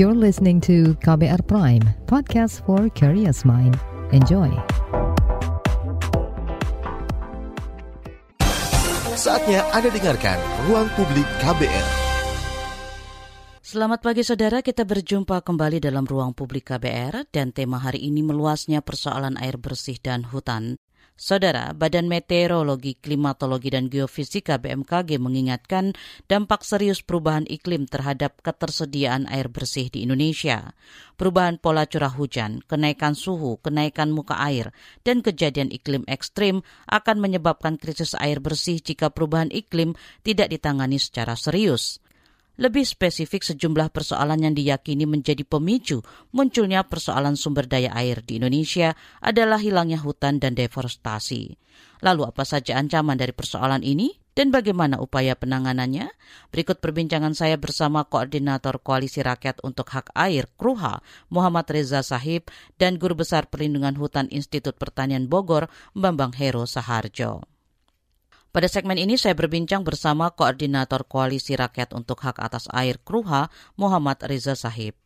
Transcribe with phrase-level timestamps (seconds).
[0.00, 3.76] You're listening to KBR Prime, podcast for curious mind.
[4.16, 4.48] Enjoy.
[9.12, 11.86] Saatnya Anda dengarkan Ruang Publik KBR.
[13.60, 18.80] Selamat pagi saudara, kita berjumpa kembali dalam Ruang Publik KBR dan tema hari ini meluasnya
[18.80, 20.80] persoalan air bersih dan hutan.
[21.20, 25.92] Saudara, Badan Meteorologi, Klimatologi, dan Geofisika BMKG mengingatkan
[26.32, 30.72] dampak serius perubahan iklim terhadap ketersediaan air bersih di Indonesia.
[31.20, 34.72] Perubahan pola curah hujan, kenaikan suhu, kenaikan muka air,
[35.04, 39.92] dan kejadian iklim ekstrim akan menyebabkan krisis air bersih jika perubahan iklim
[40.24, 42.00] tidak ditangani secara serius.
[42.60, 46.04] Lebih spesifik, sejumlah persoalan yang diyakini menjadi pemicu
[46.36, 48.92] munculnya persoalan sumber daya air di Indonesia
[49.24, 51.56] adalah hilangnya hutan dan deforestasi.
[52.04, 56.12] Lalu apa saja ancaman dari persoalan ini dan bagaimana upaya penanganannya?
[56.52, 61.00] Berikut perbincangan saya bersama Koordinator Koalisi Rakyat untuk Hak Air KRUHA,
[61.32, 67.49] Muhammad Reza Sahib, dan Guru Besar Perlindungan Hutan Institut Pertanian Bogor, Bambang Hero Saharjo.
[68.50, 73.46] Pada segmen ini saya berbincang bersama Koordinator Koalisi Rakyat untuk Hak Atas Air KRUHA,
[73.78, 74.98] Muhammad Reza Sahib.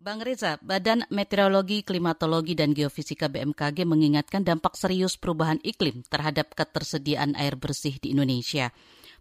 [0.00, 7.36] Bang Reza, Badan Meteorologi, Klimatologi, dan Geofisika BMKG mengingatkan dampak serius perubahan iklim terhadap ketersediaan
[7.36, 8.72] air bersih di Indonesia.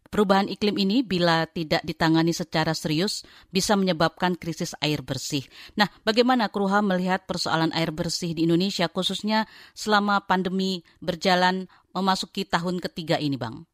[0.09, 3.21] Perubahan iklim ini bila tidak ditangani secara serius
[3.53, 5.45] bisa menyebabkan krisis air bersih.
[5.77, 9.45] Nah, bagaimana Kruha melihat persoalan air bersih di Indonesia khususnya
[9.77, 13.65] selama pandemi berjalan memasuki tahun ketiga ini, Bang?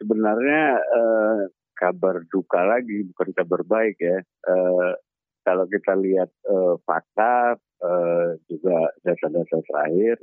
[0.00, 1.40] Sebenarnya eh,
[1.76, 4.18] kabar duka lagi, bukan kabar baik ya.
[4.24, 4.92] Eh,
[5.44, 10.16] kalau kita lihat eh, fakta, eh, juga data-data terakhir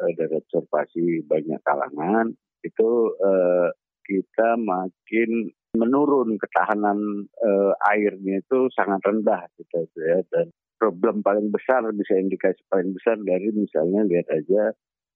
[0.00, 2.30] eh, dari observasi banyak kalangan,
[2.62, 3.68] itu eh,
[4.04, 11.82] kita makin menurun ketahanan uh, airnya itu sangat rendah gitu ya dan problem paling besar
[11.90, 14.70] bisa indikasi paling besar dari misalnya lihat aja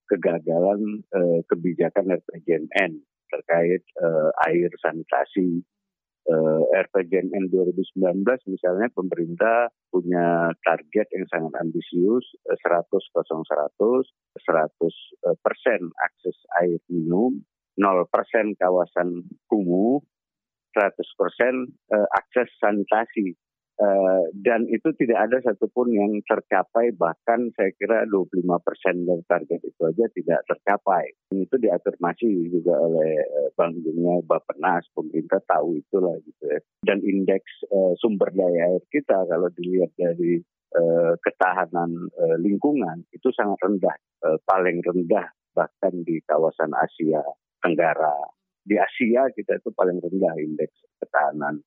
[0.09, 2.91] kegagalan uh, kebijakan RPJMN
[3.29, 5.61] terkait uh, air sanitasi
[6.25, 15.81] uh, RPJMN 2019 misalnya pemerintah punya target yang sangat ambisius 100 0 100 100 persen
[16.01, 17.37] akses air minum
[17.79, 20.03] 0% kawasan kumuh,
[20.75, 20.91] 100%
[21.95, 23.33] eh, akses sanitasi.
[23.79, 29.59] Uh, dan itu tidak ada satupun yang tercapai bahkan saya kira 25 persen dari target
[29.63, 31.07] itu aja tidak tercapai.
[31.31, 36.59] Itu diafirmasi juga oleh uh, Bank Dunia, Bapenas, pemerintah tahu itulah gitu ya.
[36.83, 40.43] Dan indeks uh, sumber daya air kita kalau dilihat dari
[41.25, 42.13] ketahanan
[42.45, 43.97] lingkungan itu sangat rendah,
[44.45, 45.25] paling rendah
[45.57, 47.25] bahkan di kawasan Asia
[47.57, 48.13] Tenggara.
[48.61, 51.65] Di Asia kita itu paling rendah indeks ketahanan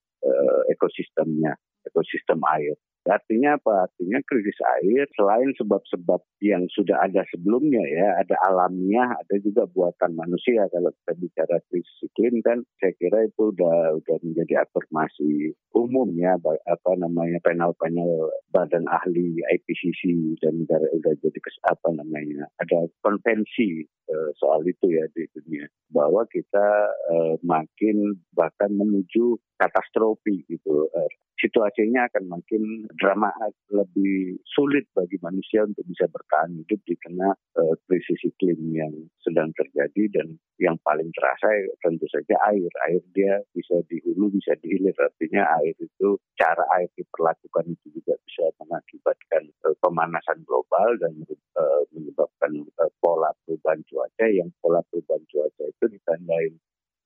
[0.71, 2.77] ekosistemnya, ekosistem air.
[3.03, 3.91] Artinya apa?
[3.91, 10.15] Artinya krisis air selain sebab-sebab yang sudah ada sebelumnya ya, ada alamiah, ada juga buatan
[10.15, 10.71] manusia.
[10.71, 16.39] Kalau kita bicara krisis iklim kan, saya kira itu udah udah menjadi afirmasi umum ya,
[16.47, 23.83] apa namanya panel-panel badan ahli IPCC dan negara udah jadi apa namanya, ada konvensi
[24.15, 26.69] uh, soal itu ya di dunia bahwa kita
[27.11, 30.87] uh, makin bahkan menuju katastrofi gitu.
[30.95, 31.11] Uh,
[31.41, 33.33] situasinya akan makin drama
[33.73, 38.95] lebih sulit bagi manusia untuk bisa bertahan hidup di tengah uh, krisis iklim yang
[39.25, 41.49] sedang terjadi dan yang paling terasa
[41.83, 42.71] tentu saja air.
[42.87, 44.95] Air dia bisa di hulu, bisa di hilir.
[44.95, 51.13] Artinya air itu cara air diperlakukan itu juga bisa mengakibatkan uh, pemanasan global dan
[51.59, 56.55] uh, menyebabkan uh, pola perubahan cuaca yang pola perubahan cuaca itu ditandai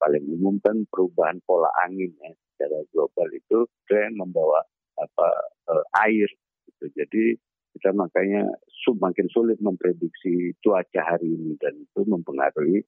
[0.01, 4.65] paling umum kan perubahan pola angin ya secara global itu yang membawa
[4.97, 5.29] apa
[5.69, 6.29] uh, air
[6.73, 6.85] gitu.
[6.97, 7.37] Jadi
[7.77, 8.49] kita makanya
[8.89, 12.81] semakin sulit memprediksi cuaca hari ini dan itu mempengaruhi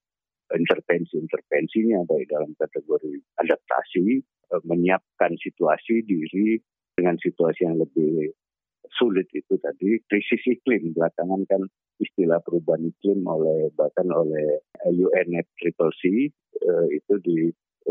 [0.48, 4.24] intervensi-intervensinya baik dalam kategori adaptasi,
[4.56, 6.56] uh, menyiapkan situasi diri
[6.96, 8.32] dengan situasi yang lebih
[8.96, 11.62] sulit itu tadi krisis iklim belakangan kan
[11.98, 16.02] istilah perubahan iklim oleh bahkan oleh UNFCCC
[16.64, 17.38] uh, itu di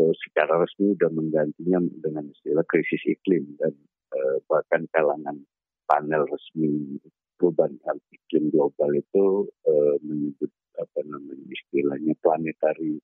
[0.00, 3.76] uh, secara resmi sudah menggantinya dengan istilah krisis iklim dan
[4.16, 5.44] uh, bahkan kalangan
[5.84, 6.98] panel resmi
[7.38, 7.78] perubahan
[8.10, 13.02] iklim global itu uh, menyebut apa namanya istilahnya planetary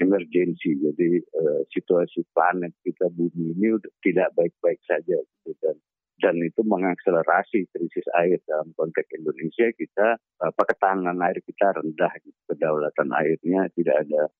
[0.00, 0.76] emergency.
[0.80, 5.76] Jadi uh, situasi planet kita bumi ini tidak baik-baik saja gitu dan
[6.30, 12.38] dan itu mengakselerasi krisis air dalam konteks Indonesia kita apa ketahanan air kita rendah gitu.
[12.46, 14.30] kedaulatan airnya tidak ada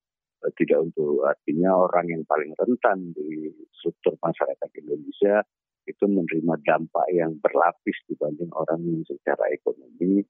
[0.46, 5.42] eh, tidak untuk artinya orang yang paling rentan di struktur masyarakat Indonesia
[5.90, 10.22] itu menerima dampak yang berlapis dibanding orang yang secara ekonomi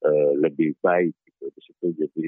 [0.00, 2.26] uh, lebih baik gitu di situ jadi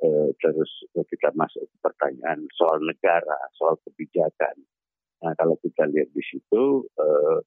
[0.00, 4.56] uh, terus kita masuk ke pertanyaan soal negara soal kebijakan
[5.20, 7.44] nah kalau kita lihat di situ uh,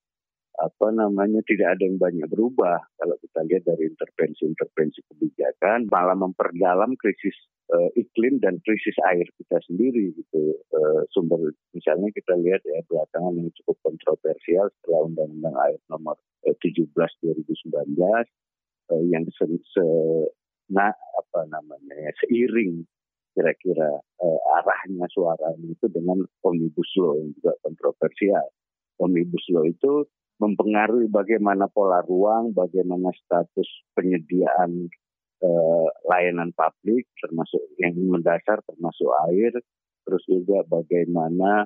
[0.57, 2.81] apa namanya tidak ada yang banyak berubah.
[2.98, 7.38] Kalau kita lihat dari intervensi-intervensi kebijakan malah memperdalam krisis
[7.69, 10.57] uh, iklim dan krisis air kita sendiri gitu.
[10.74, 16.18] Uh, sumber misalnya kita lihat ya belakangan yang cukup kontroversial setelah undang-undang air nomor
[16.50, 17.69] uh, 17 2019
[18.01, 19.86] uh, yang se, se
[20.74, 22.81] nah apa namanya ya, seiring
[23.38, 28.50] kira-kira uh, arahnya suara itu dengan omnibus law yang juga kontroversial.
[28.98, 33.68] Omnibus law itu mempengaruhi bagaimana pola ruang, bagaimana status
[33.98, 34.89] penyediaan
[35.42, 39.54] eh, layanan publik, termasuk yang mendasar, termasuk air,
[40.06, 41.66] terus juga bagaimana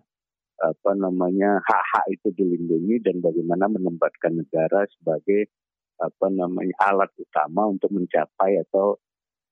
[0.62, 5.50] apa namanya hak-hak itu dilindungi dan bagaimana menempatkan negara sebagai
[5.98, 8.98] apa namanya alat utama untuk mencapai atau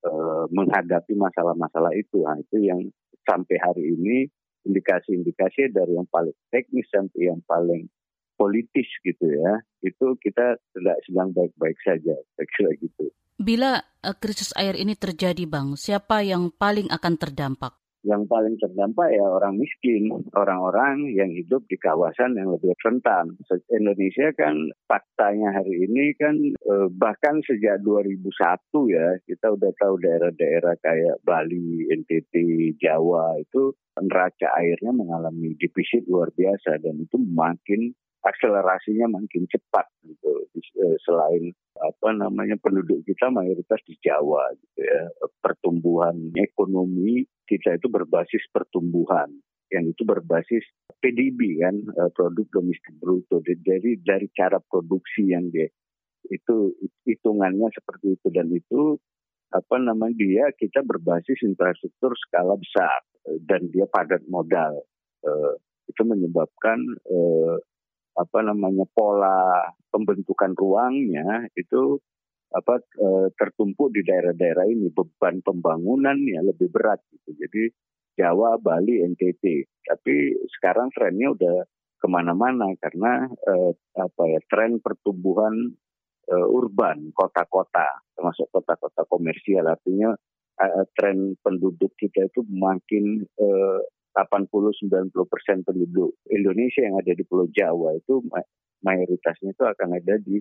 [0.05, 2.23] eh, menghadapi masalah-masalah itu.
[2.23, 2.81] Nah, itu yang
[3.25, 4.17] sampai hari ini
[4.65, 7.87] indikasi-indikasi dari yang paling teknis sampai yang paling
[8.39, 13.11] politis gitu ya, itu kita tidak sedang baik-baik saja, saya kira gitu.
[13.39, 17.75] Bila uh, krisis air ini terjadi, Bang, siapa yang paling akan terdampak?
[18.03, 23.35] Yang paling terdampak ya orang miskin, orang-orang yang hidup di kawasan yang lebih rentan.
[23.75, 24.55] Indonesia kan
[24.87, 28.23] faktanya hari ini kan eh, bahkan sejak 2001
[28.87, 32.35] ya kita udah tahu daerah-daerah kayak Bali, NTT,
[32.79, 37.91] Jawa itu neraca airnya mengalami defisit luar biasa dan itu makin
[38.29, 40.45] akselerasinya makin cepat gitu.
[40.55, 45.01] Eh, selain apa namanya penduduk kita mayoritas di Jawa gitu ya.
[45.41, 49.33] Pertumbuhan ekonomi kita itu berbasis pertumbuhan
[49.69, 50.65] yang itu berbasis
[51.01, 53.41] PDB kan eh, produk domestik bruto.
[53.43, 55.67] Jadi dari cara produksi yang dia
[56.29, 56.75] itu
[57.09, 58.99] hitungannya seperti itu dan itu
[59.49, 63.01] apa namanya dia kita berbasis infrastruktur skala besar
[63.49, 64.77] dan dia padat modal
[65.89, 66.79] itu menyebabkan
[68.19, 71.95] apa namanya pola pembentukan ruangnya itu
[72.51, 77.37] apa e, tertumpuk di daerah-daerah ini beban pembangunan ya lebih berat gitu.
[77.39, 77.63] Jadi
[78.19, 79.63] Jawa, Bali, NTT.
[79.85, 81.57] Tapi sekarang trennya udah
[81.99, 83.53] ke mana-mana karena e,
[83.95, 85.71] apa ya tren pertumbuhan
[86.27, 90.15] e, urban kota-kota termasuk kota-kota komersial artinya
[90.55, 93.47] e, tren penduduk kita itu makin e,
[94.27, 98.19] 80-90 persen penduduk Indonesia yang ada di Pulau Jawa itu
[98.83, 100.39] mayoritasnya itu akan ada di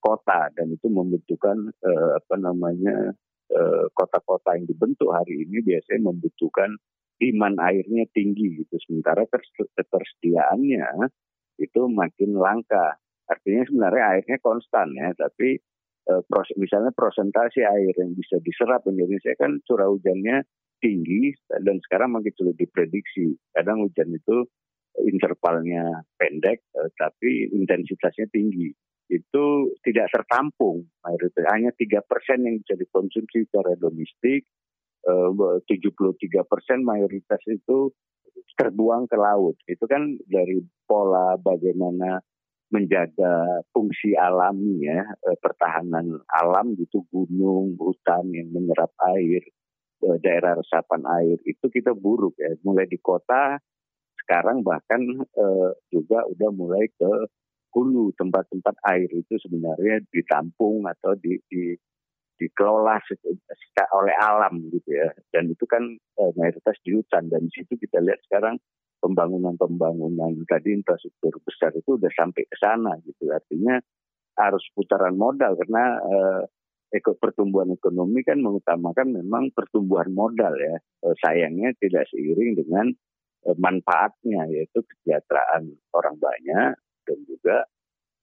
[0.00, 3.16] kota dan itu membutuhkan uh, apa namanya
[3.46, 6.66] kota kota-kota yang dibentuk hari ini biasanya membutuhkan
[7.22, 8.74] demand airnya tinggi gitu.
[8.82, 9.22] Sementara
[9.78, 11.08] ketersediaannya
[11.62, 12.98] itu makin langka.
[13.30, 15.62] Artinya sebenarnya airnya konstan ya tapi
[16.06, 20.46] pros, misalnya prosentasi air yang bisa diserap Indonesia kan curah hujannya
[20.78, 23.34] tinggi dan sekarang makin sulit diprediksi.
[23.50, 24.46] Kadang hujan itu
[25.04, 28.72] intervalnya pendek eh, tapi intensitasnya tinggi.
[29.06, 34.46] Itu tidak tertampung mayoritas hanya tiga persen yang bisa dikonsumsi secara domestik,
[35.06, 35.30] eh,
[35.66, 37.92] 73 persen mayoritas itu
[38.56, 39.56] terbuang ke laut.
[39.68, 42.20] Itu kan dari pola bagaimana
[42.72, 49.42] menjaga fungsi alami ya, eh, pertahanan alam gitu gunung, hutan yang menyerap air,
[50.20, 52.52] daerah resapan air itu kita buruk ya.
[52.62, 53.58] Mulai di kota
[54.26, 54.98] sekarang bahkan
[55.38, 57.30] uh, juga udah mulai ke
[57.70, 61.78] hulu tempat-tempat air itu sebenarnya ditampung atau di, di
[62.36, 63.00] dikelola
[63.96, 65.80] oleh alam gitu ya dan itu kan
[66.20, 68.60] uh, mayoritas di hutan dan di situ kita lihat sekarang
[69.06, 70.34] pembangunan-pembangunan.
[70.50, 73.30] Tadi infrastruktur besar itu udah sampai ke sana gitu.
[73.30, 73.78] Artinya
[74.36, 76.42] harus putaran modal karena uh,
[76.92, 80.76] pertumbuhan ekonomi kan mengutamakan memang pertumbuhan modal ya.
[80.78, 82.86] Eh, sayangnya tidak seiring dengan
[83.46, 86.72] eh, manfaatnya yaitu kesejahteraan orang banyak
[87.04, 87.66] dan juga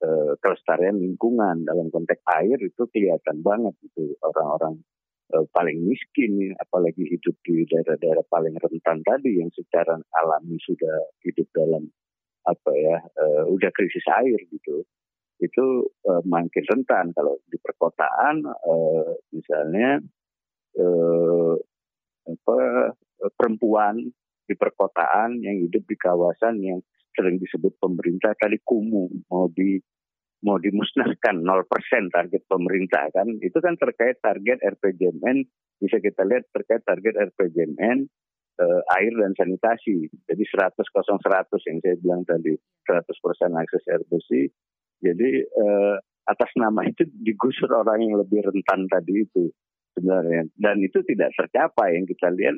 [0.02, 1.68] eh, kelestarian lingkungan.
[1.68, 4.80] Dalam konteks air itu kelihatan banget itu orang-orang
[5.32, 11.89] paling miskin apalagi hidup di daerah-daerah paling rentan tadi yang secara alami sudah hidup dalam
[12.44, 14.84] apa ya uh, udah krisis air gitu
[15.44, 15.65] itu
[16.08, 17.12] uh, makin rentan.
[17.12, 20.00] Kalau di perkotaan uh, misalnya
[20.80, 21.56] uh,
[22.24, 22.58] apa,
[23.36, 24.00] perempuan
[24.48, 26.80] di perkotaan yang hidup di kawasan yang
[27.13, 29.77] sering disebut pemerintah tadi kumuh mau di
[30.44, 31.48] mau dimusnahkan 0%
[32.12, 35.48] target pemerintah kan itu kan terkait target RPJMN
[35.80, 38.08] bisa kita lihat terkait target RPJMN
[38.60, 40.12] uh, air dan sanitasi.
[40.28, 42.54] Jadi 100 kosong 100 yang saya bilang tadi
[42.86, 44.48] 100 persen akses air bersih.
[45.04, 45.96] Jadi uh,
[46.28, 49.52] atas nama itu digusur orang yang lebih rentan tadi itu
[49.96, 52.56] sebenarnya dan itu tidak tercapai yang kita lihat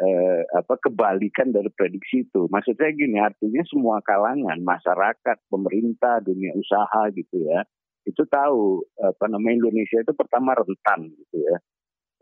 [0.00, 2.50] eh, apa kebalikan dari prediksi itu.
[2.50, 7.62] Maksud saya gini, artinya semua kalangan, masyarakat, pemerintah, dunia usaha gitu ya,
[8.04, 11.56] itu tahu apa namanya Indonesia itu pertama rentan gitu ya.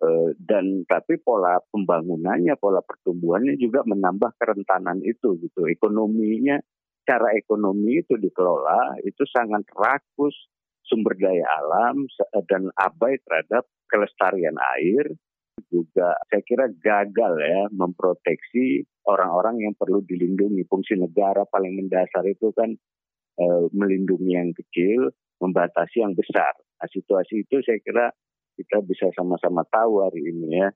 [0.02, 5.70] Eh, dan tapi pola pembangunannya, pola pertumbuhannya juga menambah kerentanan itu gitu.
[5.70, 6.58] Ekonominya,
[7.06, 10.34] cara ekonomi itu dikelola itu sangat rakus
[10.82, 12.10] sumber daya alam
[12.50, 15.06] dan abai terhadap kelestarian air
[15.70, 20.66] juga saya kira gagal ya memproteksi orang-orang yang perlu dilindungi.
[20.66, 22.72] Fungsi negara paling mendasar itu kan
[23.38, 25.10] e, melindungi yang kecil,
[25.42, 26.54] membatasi yang besar.
[26.82, 28.10] Nah, situasi itu saya kira
[28.56, 30.68] kita bisa sama-sama tahu hari ini ya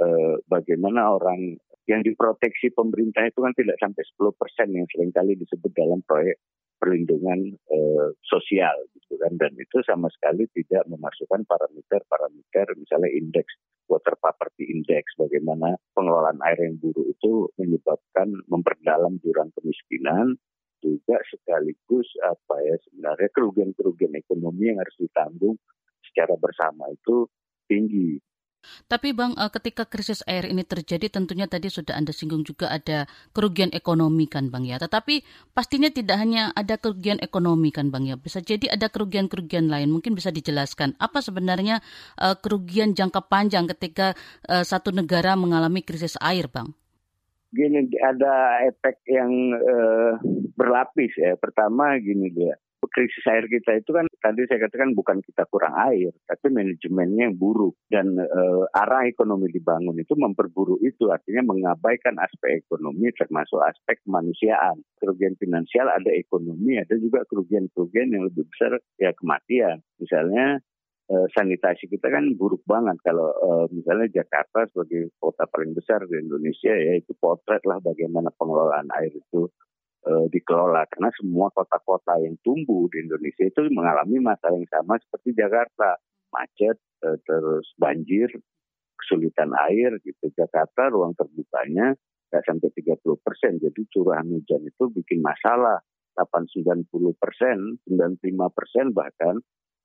[0.00, 5.32] eh, bagaimana orang yang diproteksi pemerintah itu kan tidak sampai 10 persen yang sering kali
[5.36, 6.40] disebut dalam proyek
[6.78, 13.56] perlindungan eh, sosial gitu kan dan itu sama sekali tidak memasukkan parameter-parameter misalnya indeks
[13.88, 20.36] water property index bagaimana pengelolaan air yang buruk itu menyebabkan memperdalam jurang kemiskinan
[20.78, 25.58] juga sekaligus apa ya sebenarnya kerugian-kerugian ekonomi yang harus ditanggung
[26.06, 27.26] secara bersama itu
[27.66, 28.22] tinggi
[28.88, 33.04] tapi Bang, eh, ketika krisis air ini terjadi tentunya tadi sudah Anda singgung juga ada
[33.32, 34.80] kerugian ekonomi kan Bang ya.
[34.80, 35.22] Tetapi
[35.52, 38.16] pastinya tidak hanya ada kerugian ekonomi kan Bang ya.
[38.16, 39.92] Bisa jadi ada kerugian-kerugian lain.
[39.92, 41.80] Mungkin bisa dijelaskan apa sebenarnya
[42.20, 44.16] uh, kerugian jangka panjang ketika
[44.48, 46.72] uh, satu negara mengalami krisis air Bang?
[47.48, 49.32] Gini, ada efek yang
[50.52, 51.32] berlapis ya.
[51.40, 56.14] Pertama gini dia krisis air kita itu kan tadi saya katakan bukan kita kurang air,
[56.30, 62.62] tapi manajemennya yang buruk dan e, arah ekonomi dibangun itu memperburuk itu artinya mengabaikan aspek
[62.62, 64.78] ekonomi termasuk aspek kemanusiaan.
[64.98, 69.82] Kerugian finansial ada ekonomi, ada juga kerugian-kerugian yang lebih besar ya kematian.
[69.98, 70.62] Misalnya
[71.10, 76.14] e, sanitasi kita kan buruk banget kalau e, misalnya Jakarta sebagai kota paling besar di
[76.20, 79.50] Indonesia ya itu potret lah bagaimana pengelolaan air itu
[80.06, 80.86] uh, dikelola.
[80.92, 85.98] Karena semua kota-kota yang tumbuh di Indonesia itu mengalami masalah yang sama seperti Jakarta.
[86.28, 88.28] Macet uh, terus banjir
[89.00, 90.30] kesulitan air gitu.
[90.36, 91.96] Jakarta ruang terbukanya
[92.28, 93.52] nggak sampai 30 persen.
[93.58, 95.80] Jadi curahan hujan itu bikin masalah.
[96.18, 99.38] 8-90 persen 95 persen bahkan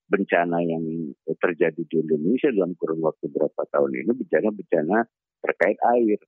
[0.10, 4.98] bencana yang terjadi di Indonesia dalam kurun waktu berapa tahun ini bencana-bencana
[5.46, 6.20] terkait air.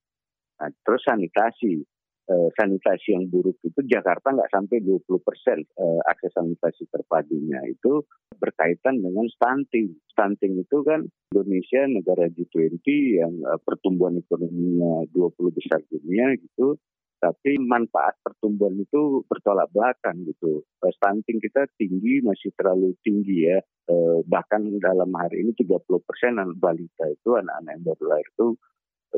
[0.62, 1.84] Nah, terus sanitasi
[2.26, 8.02] eh, sanitasi yang buruk itu Jakarta nggak sampai 20 persen eh, akses sanitasi terpadunya itu
[8.38, 9.94] berkaitan dengan stunting.
[10.12, 12.86] Stunting itu kan Indonesia negara G20
[13.22, 16.78] yang eh, pertumbuhan ekonominya 20 besar dunia gitu,
[17.22, 20.62] tapi manfaat pertumbuhan itu bertolak belakang gitu.
[20.86, 23.58] Eh, stunting kita tinggi masih terlalu tinggi ya.
[23.86, 28.48] Eh, bahkan dalam hari ini 30 persen balita itu anak-anak yang baru lahir itu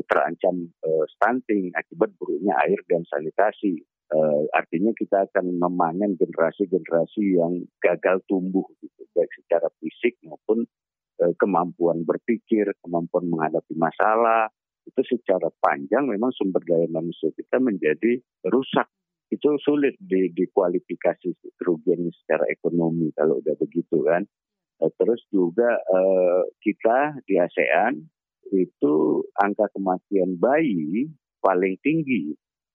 [0.06, 3.82] terancam uh, stunting akibat buruknya air dan sanitasi.
[4.08, 10.64] Uh, artinya kita akan memanen generasi-generasi yang gagal tumbuh, gitu, baik secara fisik maupun
[11.20, 14.48] uh, kemampuan berpikir, kemampuan menghadapi masalah.
[14.88, 18.16] Itu secara panjang memang sumber daya manusia kita menjadi
[18.48, 18.88] rusak.
[19.28, 24.24] Itu sulit di, dikualifikasi kerugian secara ekonomi kalau udah begitu kan.
[24.78, 25.68] Terus juga
[26.64, 27.98] kita di ASEAN
[28.52, 31.08] itu angka kematian bayi
[31.42, 32.32] paling tinggi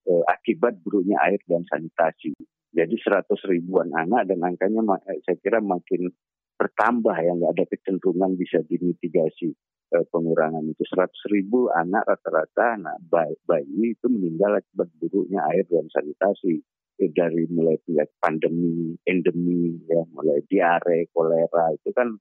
[0.08, 2.32] eh, akibat buruknya air dan sanitasi.
[2.74, 6.10] Jadi 100 ribuan anak dan angkanya eh, saya kira makin
[6.54, 9.54] bertambah yang nggak ada kecenderungan bisa dimitigasi
[9.94, 15.86] eh, pengurangan itu 100 ribu anak rata-rata anak bayi, itu meninggal akibat buruknya air dan
[15.90, 16.62] sanitasi
[16.98, 17.78] eh, dari mulai
[18.18, 22.14] pandemi, endemi, ya mulai diare, kolera itu kan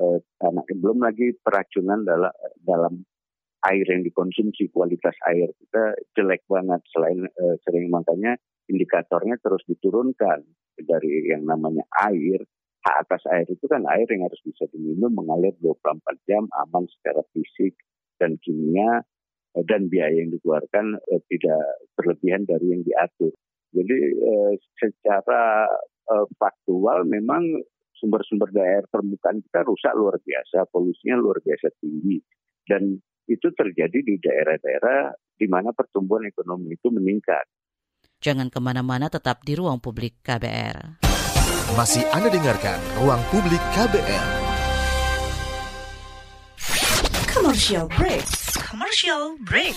[0.00, 2.94] eh, belum lagi peracunan dalam dalam
[3.66, 8.36] air yang dikonsumsi kualitas air kita jelek banget selain eh, sering makanya
[8.70, 10.44] indikatornya terus diturunkan
[10.76, 12.44] dari yang namanya air
[12.86, 15.98] hak atas air itu kan air yang harus bisa diminum mengalir 24
[16.30, 17.74] jam aman secara fisik
[18.22, 19.02] dan kimia
[19.58, 21.62] eh, dan biaya yang dikeluarkan eh, tidak
[21.98, 23.34] berlebihan dari yang diatur.
[23.74, 25.66] Jadi eh, secara
[26.06, 27.42] eh, faktual memang
[28.00, 32.20] sumber-sumber daya air permukaan kita rusak luar biasa, polusinya luar biasa tinggi.
[32.66, 37.44] Dan itu terjadi di daerah-daerah di mana pertumbuhan ekonomi itu meningkat.
[38.22, 41.02] Jangan ke mana-mana, tetap di ruang publik KBR.
[41.76, 44.26] Masih Anda dengarkan ruang publik KBR.
[47.28, 48.24] Commercial break.
[48.56, 49.76] Commercial break.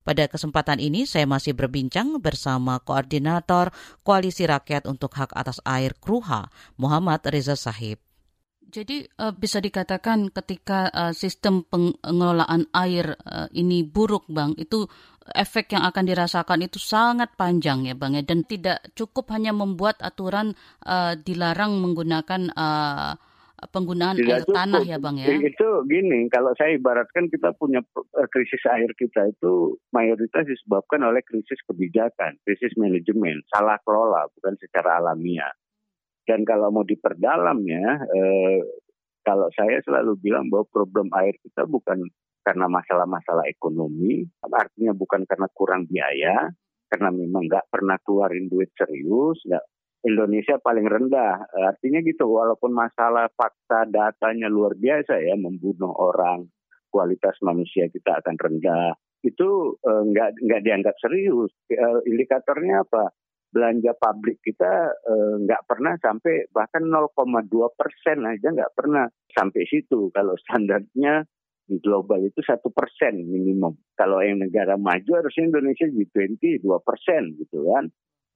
[0.00, 3.68] Pada kesempatan ini saya masih berbincang bersama Koordinator
[4.00, 6.48] Koalisi Rakyat untuk Hak Atas Air Kruha,
[6.80, 8.00] Muhammad Reza Sahib.
[8.70, 14.86] Jadi uh, bisa dikatakan ketika uh, sistem pengelolaan air uh, ini buruk, Bang, itu
[15.34, 19.98] efek yang akan dirasakan itu sangat panjang ya, Bang ya, dan tidak cukup hanya membuat
[20.02, 20.54] aturan
[21.22, 22.50] dilarang menggunakan
[23.68, 24.56] penggunaan Tidak air cukup.
[24.56, 25.26] tanah ya bang ya?
[25.36, 31.20] Itu gini, kalau saya ibaratkan kita punya eh, krisis air kita itu mayoritas disebabkan oleh
[31.20, 35.52] krisis kebijakan, krisis manajemen, salah kelola, bukan secara alamiah.
[36.24, 38.60] Dan kalau mau diperdalamnya, eh,
[39.20, 42.08] kalau saya selalu bilang bahwa problem air kita bukan
[42.40, 46.48] karena masalah-masalah ekonomi, artinya bukan karena kurang biaya,
[46.88, 49.64] karena memang nggak pernah keluarin duit serius, nggak
[50.00, 51.44] Indonesia paling rendah.
[51.52, 56.48] Artinya gitu, walaupun masalah fakta datanya luar biasa ya, membunuh orang,
[56.88, 58.96] kualitas manusia kita akan rendah.
[59.20, 61.52] Itu eh, nggak nggak dianggap serius.
[61.68, 63.12] Eh, indikatornya apa?
[63.50, 69.04] Belanja publik kita eh, nggak pernah sampai bahkan 0,2 persen aja nggak pernah
[69.36, 70.08] sampai situ.
[70.10, 71.28] Kalau standarnya
[71.70, 73.78] di global itu satu persen minimum.
[73.94, 77.86] Kalau yang negara maju harusnya Indonesia G20 dua persen gitu kan.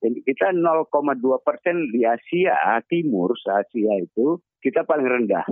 [0.03, 0.91] Jadi kita 0,2
[1.41, 5.47] persen di Asia Timur, Asia itu kita paling rendah.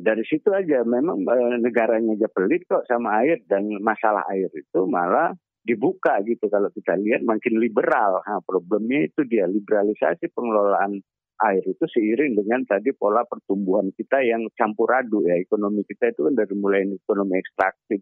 [0.00, 4.88] Dari situ aja memang e, negaranya aja pelit kok sama air dan masalah air itu
[4.88, 8.22] malah dibuka gitu kalau kita lihat makin liberal.
[8.24, 11.02] Nah, problemnya itu dia liberalisasi pengelolaan
[11.44, 16.24] air itu seiring dengan tadi pola pertumbuhan kita yang campur aduk ya ekonomi kita itu
[16.24, 18.00] kan dari mulai ekonomi ekstraktif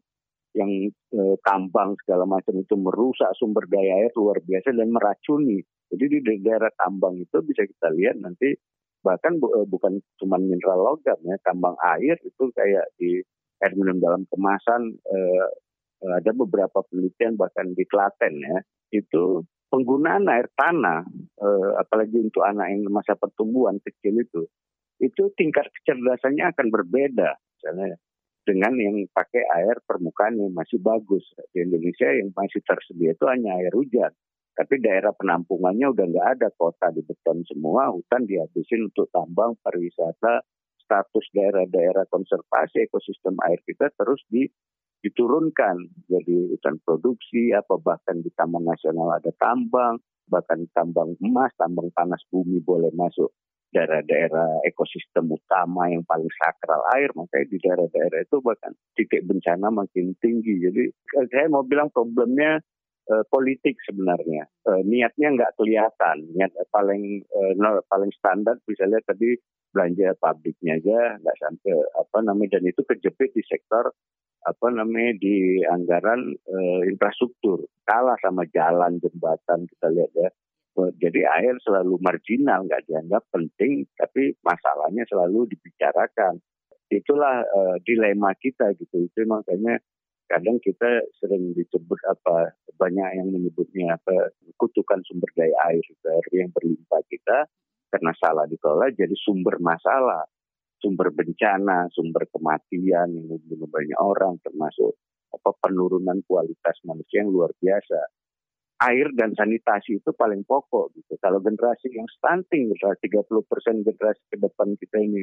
[0.55, 5.59] yang eh, tambang segala macam itu merusak sumber daya air luar biasa dan meracuni.
[5.91, 8.55] Jadi di daerah tambang itu bisa kita lihat nanti
[9.05, 13.21] bahkan bu, eh, bukan cuma mineral logam ya, tambang air itu kayak di
[13.61, 15.47] air minum dalam kemasan eh,
[16.05, 18.59] ada beberapa penelitian bahkan di Klaten ya
[18.93, 21.03] itu penggunaan air tanah
[21.41, 24.43] eh, apalagi untuk anak yang masa pertumbuhan kecil itu
[25.03, 27.99] itu tingkat kecerdasannya akan berbeda misalnya
[28.45, 31.25] dengan yang pakai air permukaan yang masih bagus.
[31.51, 34.13] Di Indonesia yang masih tersedia itu hanya air hujan.
[34.55, 40.47] Tapi daerah penampungannya udah nggak ada kota di beton semua, hutan dihabisin untuk tambang, pariwisata,
[40.85, 44.47] status daerah-daerah konservasi ekosistem air kita terus di,
[45.01, 51.93] diturunkan jadi hutan produksi apa bahkan di taman nasional ada tambang bahkan tambang emas tambang
[51.93, 53.33] panas bumi boleh masuk
[53.75, 60.15] daerah-daerah ekosistem utama yang paling sakral air, makanya di daerah-daerah itu bahkan titik bencana makin
[60.23, 60.63] tinggi.
[60.63, 60.83] Jadi
[61.35, 62.63] saya mau bilang problemnya
[63.11, 64.47] uh, politik sebenarnya.
[64.63, 66.31] Uh, niatnya nggak kelihatan.
[66.39, 69.35] Niat paling uh, paling standar bisa lihat tadi
[69.75, 73.91] belanja pabriknya aja nggak sampai apa namanya dan itu kejepit di sektor
[74.47, 80.31] apa namanya di anggaran uh, infrastruktur kalah sama jalan jembatan kita lihat ya
[80.75, 86.43] jadi air selalu marginal, nggak dianggap penting, tapi masalahnya selalu dibicarakan.
[86.91, 89.07] Itulah uh, dilema kita gitu.
[89.07, 89.79] Itu makanya
[90.27, 95.85] kadang kita sering disebut apa banyak yang menyebutnya apa kutukan sumber daya air
[96.35, 97.47] yang berlimpah kita
[97.93, 100.27] karena salah dikelola jadi sumber masalah,
[100.83, 104.99] sumber bencana, sumber kematian yang membunuh banyak orang termasuk
[105.31, 108.24] apa penurunan kualitas manusia yang luar biasa
[108.83, 111.15] air dan sanitasi itu paling pokok gitu.
[111.23, 115.23] Kalau generasi yang stunting, generasi 30 persen generasi ke depan kita ini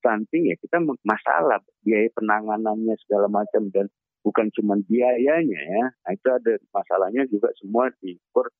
[0.00, 3.90] stunting ya kita masalah biaya penanganannya segala macam dan
[4.22, 5.84] bukan cuma biayanya ya.
[5.90, 8.50] Nah, itu ada masalahnya juga semua diukur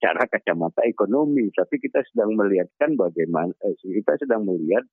[0.00, 1.52] cara kacamata ekonomi.
[1.52, 4.84] Tapi kita sedang melihatkan bagaimana eh, kita sedang melihat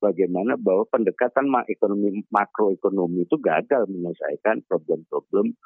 [0.00, 5.56] bagaimana bahwa pendekatan ekonomi makroekonomi itu gagal menyelesaikan problem-problem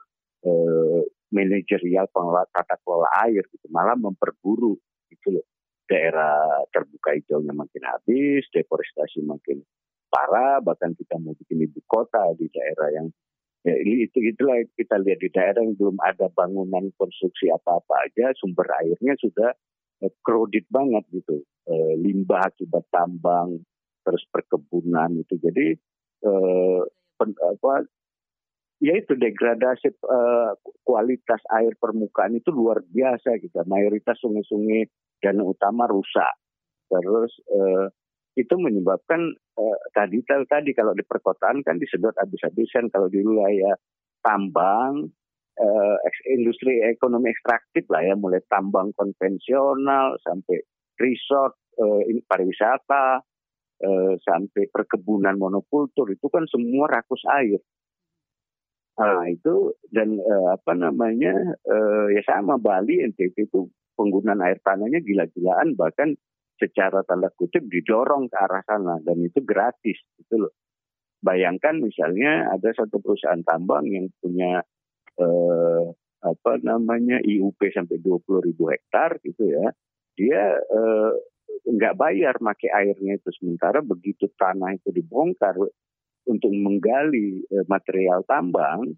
[0.46, 1.02] eh,
[1.34, 3.66] manajerial pengelola tata kelola air gitu.
[3.74, 4.78] Malah memperburuk
[5.10, 5.46] gitu loh.
[5.84, 9.60] Daerah terbuka hijaunya makin habis deforestasi makin
[10.08, 13.10] parah bahkan kita mau bikin ibu kota di daerah yang
[13.66, 18.68] ya itu itulah kita lihat di daerah yang belum ada bangunan konstruksi apa-apa aja sumber
[18.78, 19.50] airnya sudah
[20.06, 21.42] eh, crowded banget gitu.
[21.66, 23.58] Eh, limbah akibat tambang
[24.04, 25.34] terus perkebunan itu.
[25.40, 25.74] Jadi
[26.22, 26.82] eh,
[27.18, 27.88] pen, apa
[28.84, 30.52] ya itu degradasi uh,
[30.84, 33.56] kualitas air permukaan itu luar biasa gitu.
[33.64, 34.84] Mayoritas sungai-sungai
[35.24, 36.36] dan utama rusak.
[36.92, 37.88] Terus uh,
[38.36, 43.72] itu menyebabkan uh, tadi tadi kalau di perkotaan kan disedot habis-habisan kalau di wilayah
[44.20, 45.08] tambang
[45.56, 45.96] uh,
[46.28, 50.60] industri ekonomi ekstraktif lah ya mulai tambang konvensional sampai
[51.00, 53.24] resort uh, pariwisata
[54.24, 57.60] sampai perkebunan monokultur itu kan semua rakus air
[58.94, 61.34] Nah itu dan uh, apa namanya
[61.66, 63.66] uh, ya sama Bali NTT itu
[63.98, 66.14] penggunaan air tanahnya gila-gilaan bahkan
[66.62, 70.54] secara tanda kutip didorong ke arah sana dan itu gratis gitu loh.
[71.24, 74.62] Bayangkan misalnya ada satu perusahaan tambang yang punya
[75.18, 75.84] uh,
[76.24, 79.66] apa namanya IUP sampai 20 ribu hektar gitu ya,
[80.14, 81.12] dia uh,
[81.64, 85.56] nggak bayar pakai airnya itu sementara begitu tanah itu dibongkar
[86.28, 88.96] untuk menggali eh, material tambang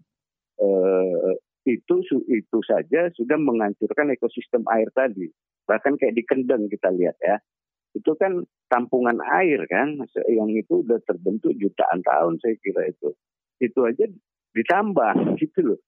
[0.60, 1.32] eh,
[1.66, 1.96] itu
[2.30, 5.26] itu saja sudah menghancurkan ekosistem air tadi.
[5.66, 7.42] Bahkan kayak di Kendeng kita lihat ya.
[7.90, 9.98] Itu kan tampungan air kan
[10.30, 13.10] yang itu sudah terbentuk jutaan tahun saya kira itu.
[13.58, 14.06] Itu aja
[14.54, 15.80] ditambah gitu loh.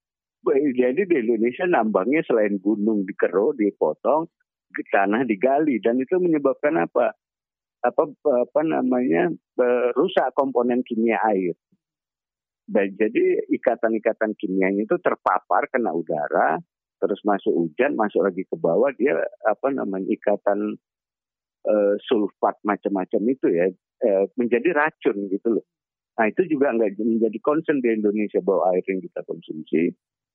[0.48, 4.30] Jadi di Indonesia nambangnya selain gunung dikero, dipotong,
[4.90, 7.14] tanah digali dan itu menyebabkan apa?
[7.82, 9.30] Apa apa namanya
[9.94, 11.54] rusak komponen kimia air.
[12.68, 16.60] Dan jadi ikatan-ikatan kimianya itu terpapar kena udara,
[17.00, 19.16] terus masuk hujan, masuk lagi ke bawah dia
[19.48, 20.76] apa namanya ikatan
[21.64, 23.72] uh, sulfat macam-macam itu ya
[24.04, 25.64] uh, menjadi racun gitu loh.
[26.20, 29.94] Nah itu juga nggak menjadi concern di Indonesia bahwa air yang kita konsumsi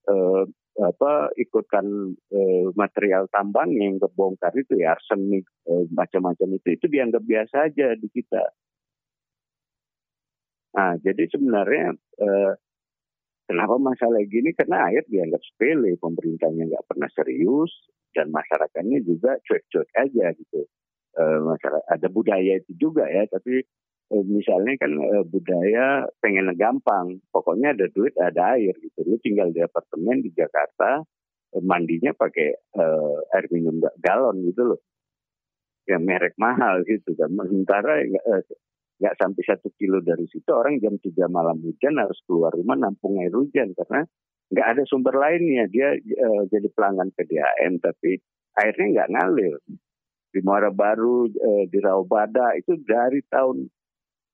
[0.09, 1.85] uh, apa ikutkan
[2.17, 7.93] uh, material tambang yang kebongkar itu ya arsenik uh, macam-macam itu itu dianggap biasa aja
[7.93, 8.43] di kita.
[10.73, 11.93] Nah jadi sebenarnya
[12.25, 12.53] uh,
[13.45, 17.69] kenapa masalah gini karena air dianggap sepele pemerintahnya nggak pernah serius
[18.17, 20.65] dan masyarakatnya juga cuek-cuek aja gitu.
[21.13, 27.17] Uh, masyarakat ada budaya itu juga ya tapi Eh, misalnya kan eh, budaya pengen gampang,
[27.33, 28.99] pokoknya ada duit ada air gitu.
[29.07, 31.01] Lu tinggal di apartemen di Jakarta,
[31.55, 34.81] eh, mandinya pakai uh, air minum galon gitu loh.
[35.89, 37.33] Ya merek mahal gitu kan.
[37.33, 42.53] Sementara nggak uh, sampai satu kilo dari situ orang jam 3 malam hujan harus keluar
[42.53, 44.05] rumah nampung air hujan karena
[44.53, 45.65] nggak ada sumber lainnya.
[45.71, 48.21] Dia uh, jadi pelanggan PDAM tapi
[48.61, 49.57] airnya nggak ngalir.
[50.33, 51.29] Di Muara Baru,
[51.69, 53.69] di Rawabada itu dari tahun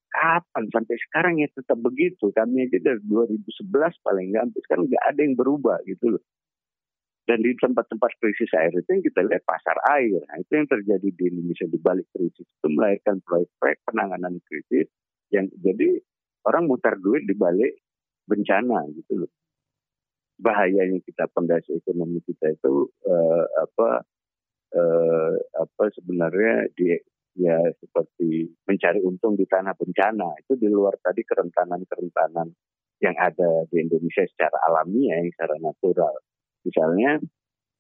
[0.09, 2.33] kapan sampai sekarang ya tetap begitu.
[2.33, 6.23] Kami aja dari 2011 paling nggak sampai sekarang nggak ada yang berubah gitu loh.
[7.29, 10.17] Dan di tempat-tempat krisis air itu yang kita lihat pasar air.
[10.17, 14.89] Nah, itu yang terjadi di Indonesia di balik krisis itu melahirkan proyek-proyek penanganan krisis
[15.29, 16.01] yang jadi
[16.49, 17.77] orang mutar duit di balik
[18.25, 19.31] bencana gitu loh.
[20.41, 23.89] Bahayanya kita pondasi ekonomi kita itu uh, apa
[24.73, 26.97] uh, apa sebenarnya di
[27.37, 32.49] ya seperti mencari untung di tanah bencana itu di luar tadi kerentanan-kerentanan
[32.99, 36.15] yang ada di Indonesia secara alami ya, yang secara natural.
[36.67, 37.11] Misalnya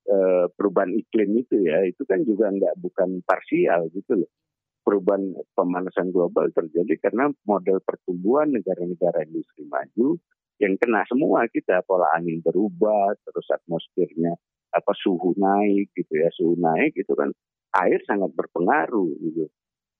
[0.07, 4.31] eh, perubahan iklim itu ya, itu kan juga nggak bukan parsial gitu loh.
[4.79, 10.17] Perubahan pemanasan global terjadi karena model pertumbuhan negara-negara industri maju
[10.59, 14.35] yang kena semua kita pola angin berubah terus atmosfernya
[14.75, 17.31] apa suhu naik gitu ya suhu naik itu kan
[17.75, 19.45] air sangat berpengaruh gitu.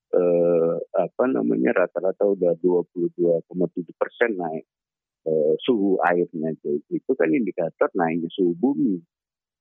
[0.10, 3.46] Eh, apa namanya rata-rata udah 22,7
[3.94, 4.66] persen naik
[5.30, 6.50] eh, suhu airnya.
[6.58, 8.98] Jadi itu kan indikator naiknya suhu bumi.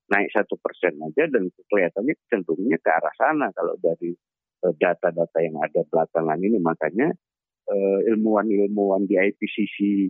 [0.09, 4.17] Naik satu persen aja dan kelihatannya cenderungnya ke arah sana kalau dari
[4.65, 6.57] eh, data-data yang ada belakangan ini.
[6.57, 7.13] Makanya
[7.69, 10.09] eh, ilmuwan-ilmuwan di IPCC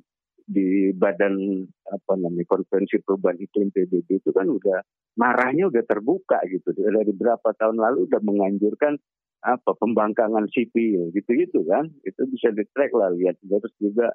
[0.48, 4.80] di badan apa namanya konvensi perubahan iklim PBB itu kan udah
[5.20, 8.96] marahnya udah terbuka gitu dari berapa tahun lalu udah menganjurkan
[9.44, 14.08] apa pembangkangan sipil gitu-gitu kan itu bisa di track lah lihat terus juga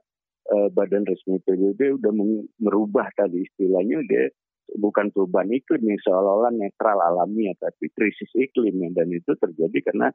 [0.50, 2.12] eh, badan resmi PBB udah
[2.58, 4.34] merubah tadi istilahnya dia
[4.74, 8.90] bukan perubahan iklim yang seolah-olah netral alami ya, tapi krisis iklim ya.
[8.96, 10.08] dan itu terjadi karena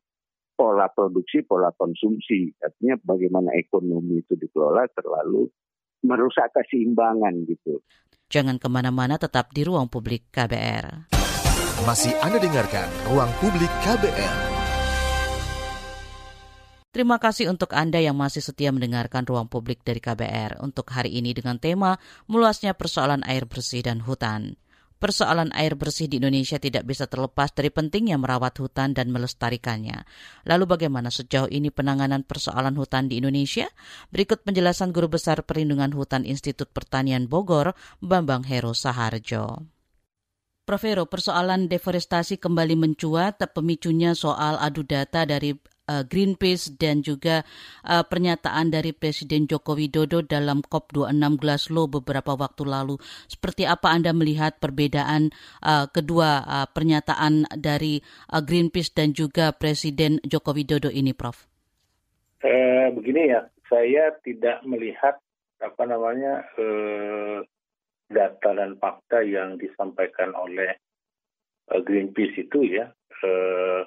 [0.59, 2.51] pola produksi, pola konsumsi.
[2.59, 5.47] Artinya bagaimana ekonomi itu dikelola terlalu
[6.03, 7.83] merusak keseimbangan gitu.
[8.29, 11.09] Jangan ke mana-mana, tetap di ruang publik KBR.
[11.89, 14.37] Masih Anda dengarkan ruang publik KBR.
[16.89, 21.31] Terima kasih untuk Anda yang masih setia mendengarkan ruang publik dari KBR untuk hari ini
[21.31, 24.61] dengan tema meluasnya persoalan air bersih dan hutan.
[24.99, 30.03] Persoalan air bersih di Indonesia tidak bisa terlepas dari pentingnya merawat hutan dan melestarikannya.
[30.43, 33.71] Lalu bagaimana sejauh ini penanganan persoalan hutan di Indonesia?
[34.11, 39.71] Berikut penjelasan Guru Besar Perlindungan Hutan Institut Pertanian Bogor, Bambang Hero Saharjo.
[40.67, 40.85] Prof.
[40.85, 45.57] Persoalan deforestasi kembali mencuat, pemicunya soal adu data dari
[45.89, 47.43] uh, Greenpeace dan juga
[47.89, 53.01] uh, pernyataan dari Presiden Joko Widodo dalam COP26 Glasgow beberapa waktu lalu.
[53.27, 55.33] Seperti apa Anda melihat perbedaan
[55.65, 57.99] uh, kedua uh, pernyataan dari
[58.31, 61.49] uh, Greenpeace dan juga Presiden Joko Widodo ini, Prof?
[62.39, 65.19] Eh, begini ya, saya tidak melihat
[65.59, 67.43] apa namanya eh,
[68.07, 70.79] data dan fakta yang disampaikan oleh
[71.69, 72.89] Greenpeace itu ya
[73.27, 73.83] eh,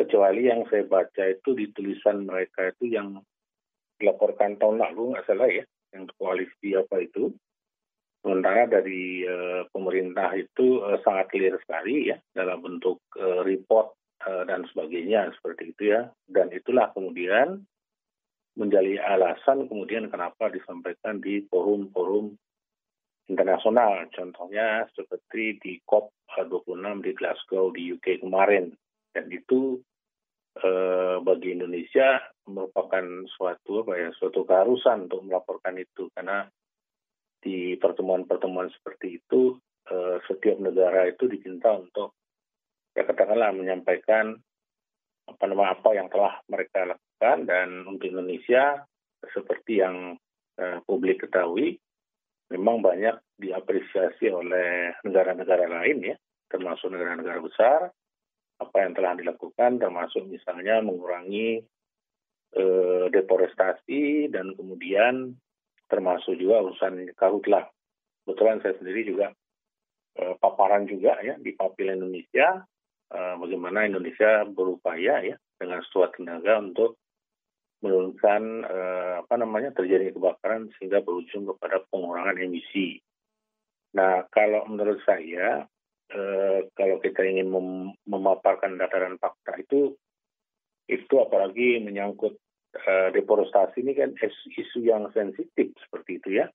[0.00, 3.20] kecuali yang saya baca itu di tulisan mereka itu yang
[4.00, 7.28] dilaporkan tahun lalu nggak salah ya yang koalisi apa itu.
[8.20, 14.44] Sementara dari uh, pemerintah itu uh, sangat clear sekali ya dalam bentuk uh, report uh,
[14.48, 16.08] dan sebagainya seperti itu ya.
[16.28, 17.64] Dan itulah kemudian
[18.56, 22.36] menjadi alasan kemudian kenapa disampaikan di forum-forum
[23.32, 24.04] internasional.
[24.12, 28.72] Contohnya seperti di COP 26 di Glasgow di UK kemarin.
[29.10, 29.80] Dan itu
[30.58, 32.18] eh, bagi Indonesia
[32.50, 36.10] merupakan suatu apa ya suatu keharusan untuk melaporkan itu.
[36.10, 36.46] Karena
[37.40, 39.54] di pertemuan-pertemuan seperti itu
[39.90, 42.18] eh, setiap negara itu diminta untuk
[42.96, 44.34] ya katakanlah menyampaikan
[45.30, 47.38] apa nama apa yang telah mereka lakukan.
[47.46, 48.82] Dan untuk Indonesia
[49.30, 50.18] seperti yang
[50.58, 51.78] eh, publik ketahui
[52.50, 56.16] memang banyak diapresiasi oleh negara-negara lain ya
[56.50, 57.80] termasuk negara-negara besar
[58.60, 61.64] apa yang telah dilakukan termasuk misalnya mengurangi
[62.54, 65.34] eh, deforestasi dan kemudian
[65.90, 67.66] termasuk juga urusan karhutlah.
[68.22, 69.32] Kebetulan saya sendiri juga
[70.20, 72.62] eh, paparan juga ya di Papil Indonesia
[73.10, 77.00] eh, bagaimana Indonesia berupaya ya dengan sekuat tenaga untuk
[77.80, 83.00] menurunkan eh, apa namanya terjadi kebakaran sehingga berujung kepada pengurangan emisi.
[83.96, 85.66] Nah, kalau menurut saya
[86.10, 89.94] Eh, kalau kita ingin mem memaparkan data dan fakta itu
[90.90, 92.34] itu apalagi menyangkut
[92.82, 96.50] uh, deforestasi ini kan isu yang sensitif seperti itu ya.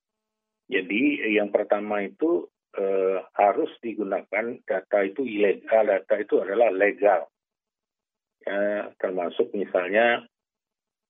[0.67, 7.31] Jadi yang pertama itu uh, harus digunakan data itu ilegal, data itu adalah legal.
[8.43, 10.27] Ya, termasuk misalnya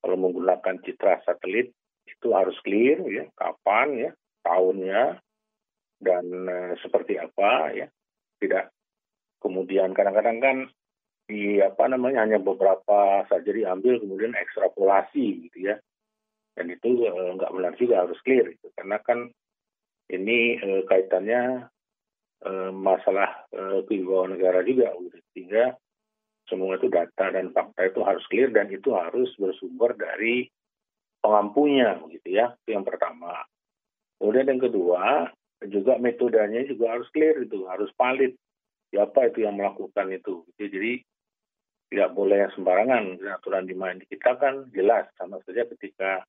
[0.06, 1.74] kalau menggunakan citra satelit
[2.06, 4.12] itu harus clear ya, kapan ya,
[4.46, 5.18] tahunnya
[5.98, 7.90] dan uh, seperti apa ya
[8.42, 8.72] tidak
[9.40, 10.58] kemudian kadang-kadang kan
[11.26, 15.76] di apa namanya hanya beberapa saja diambil kemudian ekstrapolasi gitu ya
[16.56, 18.70] dan itu eh, nggak benar juga harus clear gitu.
[18.78, 19.30] karena kan
[20.10, 21.66] ini eh, kaitannya
[22.46, 23.50] eh, masalah
[23.90, 25.18] kewibawaan negara juga gitu.
[25.34, 25.74] sehingga
[26.46, 30.46] semua itu data dan fakta itu harus clear dan itu harus bersumber dari
[31.26, 33.42] pengampunya gitu ya itu yang pertama
[34.22, 38.36] kemudian yang kedua juga metodenya juga harus clear itu harus valid.
[38.92, 40.44] Siapa itu yang melakukan itu?
[40.60, 41.04] Jadi
[41.92, 43.20] tidak boleh sembarangan.
[43.40, 45.08] Aturan di main kita kan jelas.
[45.16, 46.24] Sama saja ketika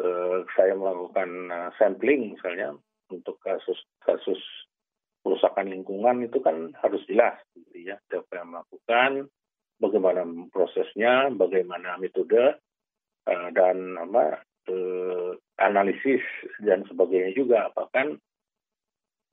[0.00, 2.74] eh, saya melakukan uh, sampling misalnya
[3.10, 4.38] untuk kasus kasus
[5.22, 7.38] perusakan lingkungan itu kan harus jelas.
[7.54, 9.10] Gitu ya siapa yang melakukan
[9.82, 12.56] bagaimana prosesnya bagaimana metode
[13.26, 15.30] uh, dan apa uh,
[15.60, 16.22] analisis
[16.62, 17.70] dan sebagainya juga.
[17.74, 18.18] Bahkan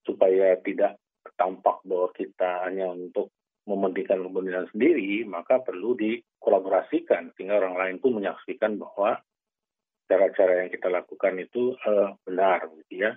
[0.03, 0.99] supaya tidak
[1.39, 8.19] tampak bahwa kita hanya untuk mementingkan kepentingan sendiri, maka perlu dikolaborasikan sehingga orang lain pun
[8.19, 9.23] menyaksikan bahwa
[10.03, 13.11] cara-cara yang kita lakukan itu uh, benar, gitu ya.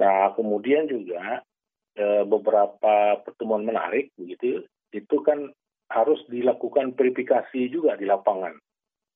[0.00, 1.44] Nah, kemudian juga
[2.00, 5.52] uh, beberapa pertemuan menarik, begitu, itu kan
[5.92, 8.56] harus dilakukan verifikasi juga di lapangan,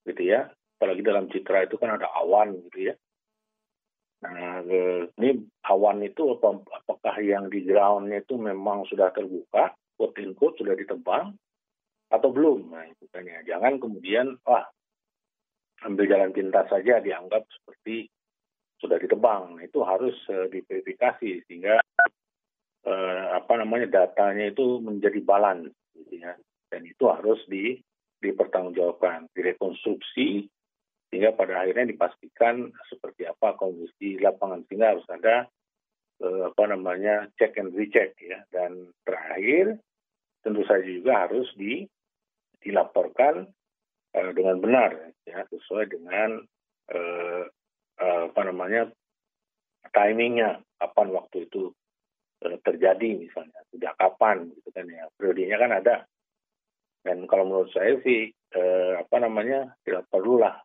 [0.05, 0.53] gitu ya.
[0.77, 2.95] Apalagi dalam citra itu kan ada awan, gitu ya.
[4.23, 4.63] Nah,
[5.19, 5.31] ini
[5.67, 11.35] awan itu apakah yang di groundnya itu memang sudah terbuka, quote in quote sudah ditebang,
[12.07, 12.71] atau belum?
[12.71, 13.43] Nah, itu kan ya.
[13.43, 14.63] Jangan kemudian, wah,
[15.83, 18.07] ambil jalan pintas saja dianggap seperti
[18.79, 19.59] sudah ditebang.
[19.59, 21.83] Nah, itu harus uh, diverifikasi sehingga
[22.87, 26.39] uh, apa namanya datanya itu menjadi balance, gitu ya.
[26.71, 27.75] Dan itu harus di
[28.23, 30.47] dipertanggungjawabkan, direkonstruksi
[31.13, 35.45] sehingga pada akhirnya dipastikan seperti apa kondisi lapangan sehingga harus ada
[36.25, 38.41] uh, apa namanya check and recheck ya.
[38.49, 39.77] Dan terakhir
[40.41, 41.85] tentu saja juga harus di
[42.65, 43.45] dilaporkan
[44.17, 44.97] uh, dengan benar
[45.29, 46.41] ya sesuai dengan
[46.97, 47.45] uh,
[48.01, 48.89] uh, apa namanya
[49.93, 51.77] timingnya kapan waktu itu
[52.41, 55.97] uh, terjadi misalnya sejak kapan gitu kan ya periodenya kan ada
[57.05, 60.63] dan kalau menurut saya sih uh, apa namanya tidak perlulah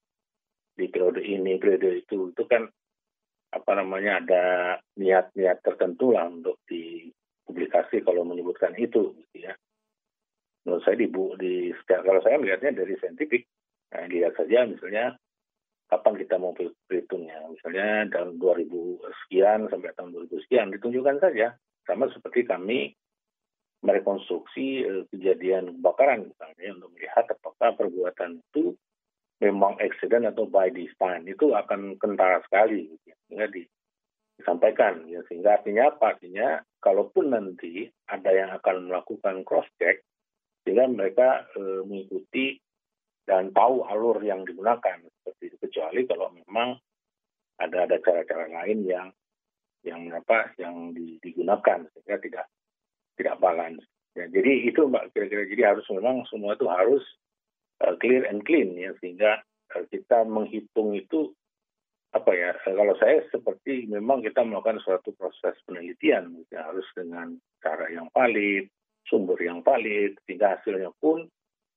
[0.77, 2.69] di periode ini periode itu itu kan
[3.49, 4.43] apa namanya ada
[5.01, 9.57] niat-niat tertentu lah untuk dipublikasi kalau menyebutkan itu gitu ya.
[10.67, 11.07] Menurut saya di,
[11.41, 11.53] di
[11.87, 13.49] kalau saya melihatnya dari saintifik
[13.89, 15.17] nah, lihat saja misalnya
[15.87, 17.47] kapan kita mau perhitungnya.
[17.49, 21.55] Misalnya tahun 2000 sekian sampai tahun 2000 sekian ditunjukkan saja.
[21.87, 22.91] Sama seperti kami
[23.79, 28.75] merekonstruksi eh, kejadian kebakaran misalnya untuk melihat apakah perbuatan itu
[29.37, 33.13] memang accident atau by design itu akan kentara sekali ya.
[33.27, 33.63] sehingga di,
[34.41, 40.01] disampaikan ya sehingga artinya apa artinya kalaupun nanti ada yang akan melakukan cross check
[40.65, 42.57] sehingga mereka e, mengikuti
[43.27, 46.79] dan tahu alur yang digunakan seperti itu kecuali kalau memang
[47.61, 49.09] ada ada cara-cara lain yang
[49.85, 52.45] yang apa yang digunakan sehingga tidak
[53.17, 53.85] tidak balance.
[54.17, 57.05] Ya, jadi itu mbak kira-kira jadi harus memang semua itu harus
[57.83, 59.43] uh, clear and clean ya sehingga
[59.75, 61.33] uh, kita menghitung itu
[62.15, 67.91] apa ya kalau saya seperti memang kita melakukan suatu proses penelitian ya, harus dengan cara
[67.91, 68.71] yang valid
[69.09, 71.25] sumber yang valid, sehingga hasilnya pun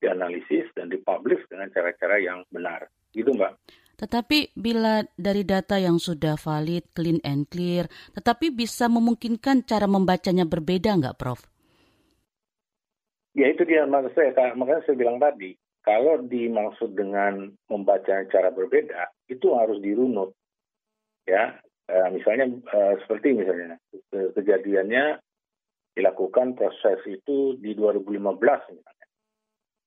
[0.03, 2.91] dianalisis dan dipublish dengan cara-cara yang benar.
[3.15, 3.55] Gitu Mbak.
[4.01, 7.87] Tetapi bila dari data yang sudah valid, clean and clear,
[8.17, 11.45] tetapi bisa memungkinkan cara membacanya berbeda nggak Prof?
[13.37, 19.09] Ya itu dia maksud saya, makanya saya bilang tadi, kalau dimaksud dengan membaca cara berbeda,
[19.33, 20.37] itu harus dirunut.
[21.25, 21.57] Ya,
[21.89, 25.21] eh, misalnya eh, seperti misalnya kejadiannya
[25.97, 29.07] dilakukan proses itu di 2015 misalnya.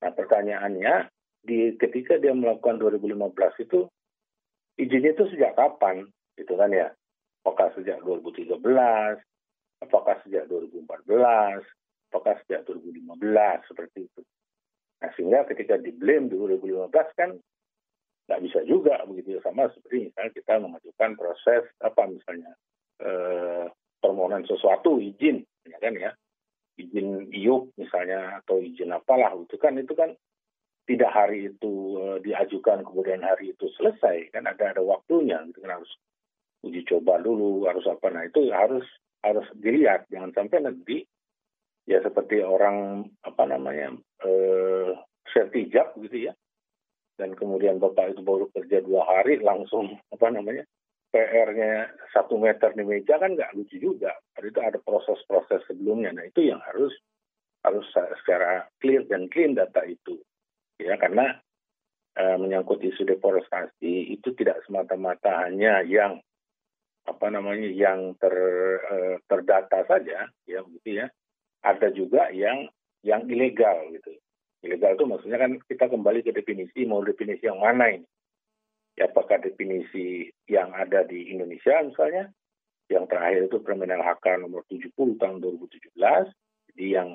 [0.03, 0.95] Nah pertanyaannya
[1.43, 3.87] di ketika dia melakukan 2015 itu
[4.79, 6.91] izinnya itu sejak kapan gitu kan ya?
[7.43, 8.55] Apakah sejak 2013?
[9.83, 11.59] Apakah sejak 2014?
[12.11, 14.21] Apakah sejak 2015 seperti itu?
[15.03, 17.35] Nah sehingga ketika di blame di 2015 kan
[18.23, 22.55] nggak bisa juga begitu ya sama seperti misalnya kita mengajukan proses apa misalnya
[23.03, 23.67] eh,
[23.99, 26.11] permohonan sesuatu izin ya kan ya?
[26.79, 30.15] Izin iup misalnya atau izin apalah itu kan itu kan
[30.83, 35.79] tidak hari itu uh, diajukan kemudian hari itu selesai kan ada ada waktunya gitu kan
[35.79, 35.91] harus
[36.63, 38.07] uji coba dulu harus apa.
[38.11, 38.83] Nah itu harus
[39.23, 41.07] harus dilihat jangan sampai nanti
[41.83, 44.91] ya seperti orang apa namanya eh,
[45.31, 46.33] sertijab gitu ya
[47.19, 50.65] dan kemudian bapak itu baru kerja dua hari langsung apa namanya
[51.13, 54.17] PR-nya satu meter di meja kan nggak lucu juga.
[54.41, 56.09] Itu ada proses-proses sebelumnya.
[56.09, 56.89] Nah itu yang harus
[57.61, 60.17] harus secara clear dan clean data itu.
[60.81, 61.37] Ya karena
[62.17, 66.17] e, menyangkut isu deforestasi itu tidak semata-mata hanya yang
[67.05, 68.33] apa namanya yang ter
[68.81, 68.95] e,
[69.29, 71.07] terdata saja ya begitu ya.
[71.63, 72.67] Ada juga yang
[73.03, 74.19] yang ilegal gitu.
[74.63, 78.07] Ilegal itu maksudnya kan kita kembali ke definisi mau definisi yang mana ini
[78.97, 82.29] ya apakah definisi yang ada di Indonesia misalnya
[82.91, 85.97] yang terakhir itu Permenal HK nomor 70 tahun 2017
[86.73, 87.09] jadi yang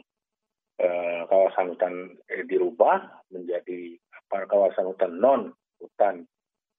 [0.82, 1.94] eh, kawasan hutan
[2.26, 5.42] eh, dirubah menjadi apa kawasan hutan non
[5.78, 6.26] hutan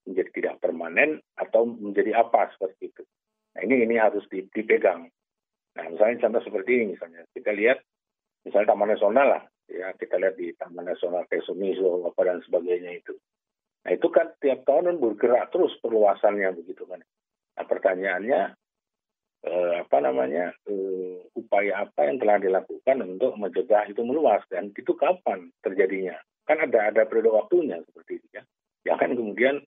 [0.03, 3.03] menjadi tidak permanen atau menjadi apa seperti itu.
[3.55, 5.11] Nah ini ini harus dipegang.
[5.77, 7.83] Nah misalnya contoh seperti ini misalnya kita lihat
[8.47, 13.13] misalnya Taman Nasional lah ya kita lihat di Taman Nasional Kesumiso apa dan sebagainya itu.
[13.85, 16.99] Nah itu kan tiap tahun kan bergerak terus perluasannya begitu kan.
[17.55, 18.41] Nah pertanyaannya
[19.45, 24.93] eh, apa namanya eh, upaya apa yang telah dilakukan untuk mencegah itu meluas dan itu
[24.97, 26.17] kapan terjadinya?
[26.49, 28.43] Kan ada ada periode waktunya seperti itu ya.
[28.89, 29.61] Jangan kemudian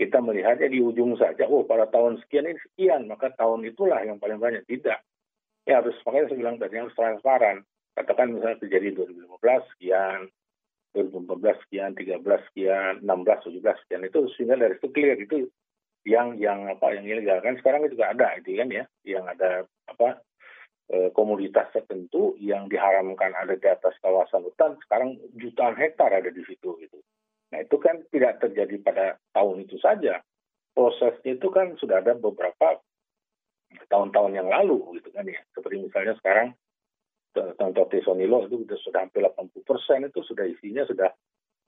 [0.00, 4.18] kita melihatnya di ujung saja, oh pada tahun sekian ini sekian, maka tahun itulah yang
[4.18, 4.64] paling banyak.
[4.66, 4.98] Tidak.
[5.62, 7.62] Ya harus, makanya saya bilang tadi harus transparan.
[7.94, 10.26] Katakan misalnya terjadi 2015 sekian,
[10.92, 15.48] 2014 sekian, 13 sekian, 16, 17 sekian itu sehingga dari itu clear itu
[16.02, 20.18] yang yang apa yang ilegal kan sekarang juga ada itu kan ya yang ada apa
[20.90, 26.42] e, komoditas tertentu yang diharamkan ada di atas kawasan hutan sekarang jutaan hektar ada di
[26.42, 26.98] situ gitu.
[27.54, 30.20] Nah itu kan tidak terjadi pada tahun itu saja.
[30.72, 32.80] prosesnya itu kan sudah ada beberapa
[33.88, 35.40] tahun-tahun yang lalu gitu kan ya.
[35.54, 36.48] Seperti misalnya sekarang
[37.32, 41.10] contoh Tesonilo itu sudah, sudah hampir 80 persen itu sudah isinya sudah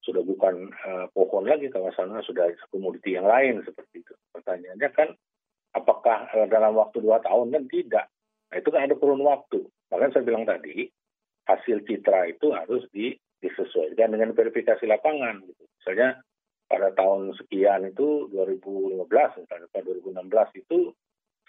[0.05, 4.13] sudah bukan uh, pohon lagi kawasannya sudah komoditi yang lain seperti itu.
[4.37, 5.09] Pertanyaannya kan
[5.73, 8.07] apakah uh, dalam waktu dua tahun kan tidak.
[8.53, 9.65] Nah itu kan ada kurun waktu.
[9.89, 10.93] Makanya saya bilang tadi
[11.49, 15.41] hasil citra itu harus di, disesuaikan dengan verifikasi lapangan.
[15.41, 15.65] Gitu.
[15.81, 16.21] Misalnya
[16.69, 19.09] pada tahun sekian itu 2015
[19.41, 20.93] misalnya pada 2016 itu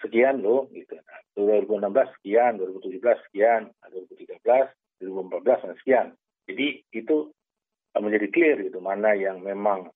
[0.02, 0.96] sekian loh gitu.
[0.96, 6.06] Nah, 2016 sekian, 2017 sekian, 2013, 2014 dan sekian.
[6.46, 7.16] Jadi itu
[7.96, 9.88] menjadi clear gitu mana yang memang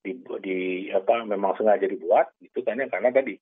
[0.00, 0.58] di, di
[0.94, 3.36] apa memang sengaja dibuat gitu kan ya karena tadi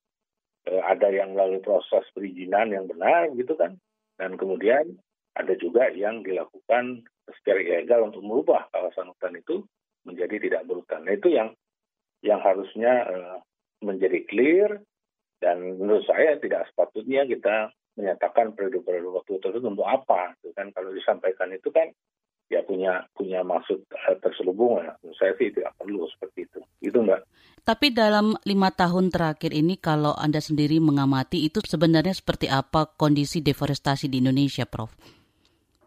[0.67, 3.79] eh, ada yang melalui proses perizinan yang benar gitu kan
[4.19, 4.99] dan kemudian
[5.35, 7.03] ada juga yang dilakukan
[7.39, 9.67] secara ilegal untuk merubah kawasan hutan itu
[10.07, 11.03] menjadi tidak berhutan.
[11.03, 11.49] Nah itu yang
[12.23, 13.37] yang harusnya uh,
[13.83, 14.69] menjadi clear
[15.43, 20.35] dan menurut saya tidak sepatutnya kita menyatakan periode-periode waktu tertentu untuk apa.
[20.43, 21.91] Itu kan kalau disampaikan itu kan
[22.51, 24.93] ya punya punya maksud uh, terselubung ya.
[25.01, 26.59] Menurut saya sih tidak perlu seperti itu.
[26.83, 27.23] Itu mbak.
[27.65, 33.41] Tapi dalam lima tahun terakhir ini kalau Anda sendiri mengamati itu sebenarnya seperti apa kondisi
[33.41, 34.93] deforestasi di Indonesia, Prof?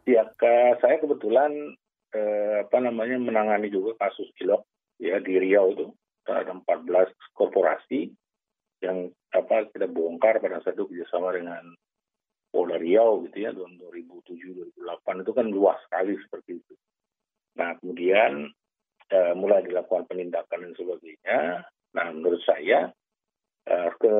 [0.08, 1.76] Ya, ke, saya kebetulan
[2.16, 4.66] eh, apa namanya menangani juga kasus ilok
[4.98, 5.86] ya di Riau itu
[6.26, 8.12] ada 14 korporasi
[8.82, 11.74] yang apa kita bongkar pada saat itu kerjasama dengan
[12.48, 16.74] Polda Riau gitu ya tahun 2007 2008 itu kan luas sekali seperti itu.
[17.60, 18.48] Nah kemudian
[19.12, 21.40] eh, mulai dilakukan penindakan dan sebagainya.
[21.92, 22.88] Nah menurut saya
[23.68, 24.16] eh, ke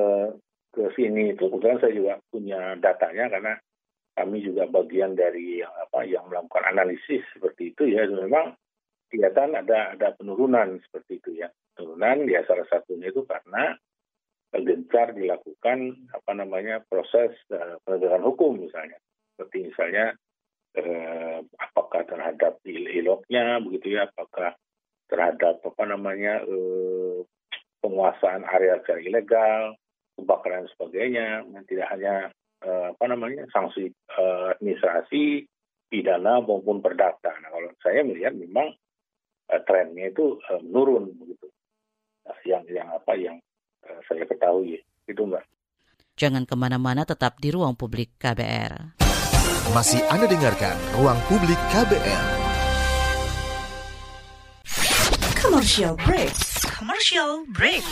[0.69, 3.53] ke sini itu kebetulan saya juga punya datanya karena
[4.13, 8.53] kami juga bagian dari yang apa yang melakukan analisis seperti itu ya memang
[9.09, 13.73] kelihatan ada ada penurunan seperti itu ya penurunan ya salah satunya itu karena
[14.53, 18.97] gencar dilakukan apa namanya proses uh, penegakan hukum misalnya.
[19.37, 20.17] Seperti misalnya
[20.75, 24.53] eh, apakah terhadap iloknya begitu ya apakah
[25.09, 27.25] terhadap apa namanya eh,
[27.81, 29.63] penguasaan area secara ilegal
[30.19, 32.15] kebakaran sebagainya dan tidak hanya
[32.61, 35.47] eh, apa namanya sanksi eh, administrasi
[35.89, 37.33] pidana maupun perdata.
[37.41, 38.69] Nah kalau saya melihat memang
[39.49, 41.47] eh, trennya itu eh, menurun begitu.
[42.29, 43.41] Nah, yang yang apa yang
[44.07, 44.81] saya ketahui.
[45.05, 45.43] Itu Mbak.
[46.19, 48.99] Jangan ke mana-mana tetap di ruang publik KBR.
[49.69, 52.25] Masih Anda dengarkan Ruang Publik KBR.
[55.37, 56.33] Commercial break.
[56.73, 57.85] Commercial break.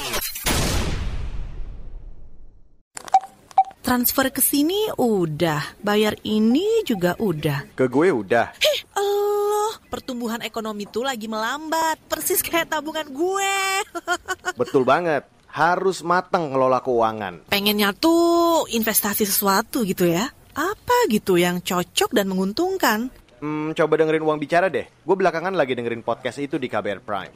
[3.86, 7.72] Transfer ke sini udah, bayar ini juga udah.
[7.78, 8.58] Ke gue udah.
[8.58, 13.56] Heh, Allah, pertumbuhan ekonomi tuh lagi melambat, persis kayak tabungan gue.
[14.60, 17.48] Betul banget harus matang ngelola keuangan.
[17.52, 20.30] Pengennya tuh investasi sesuatu gitu ya.
[20.58, 23.14] Apa gitu yang cocok dan menguntungkan?
[23.38, 24.90] Hmm, coba dengerin uang bicara deh.
[25.06, 27.36] Gue belakangan lagi dengerin podcast itu di KBR Prime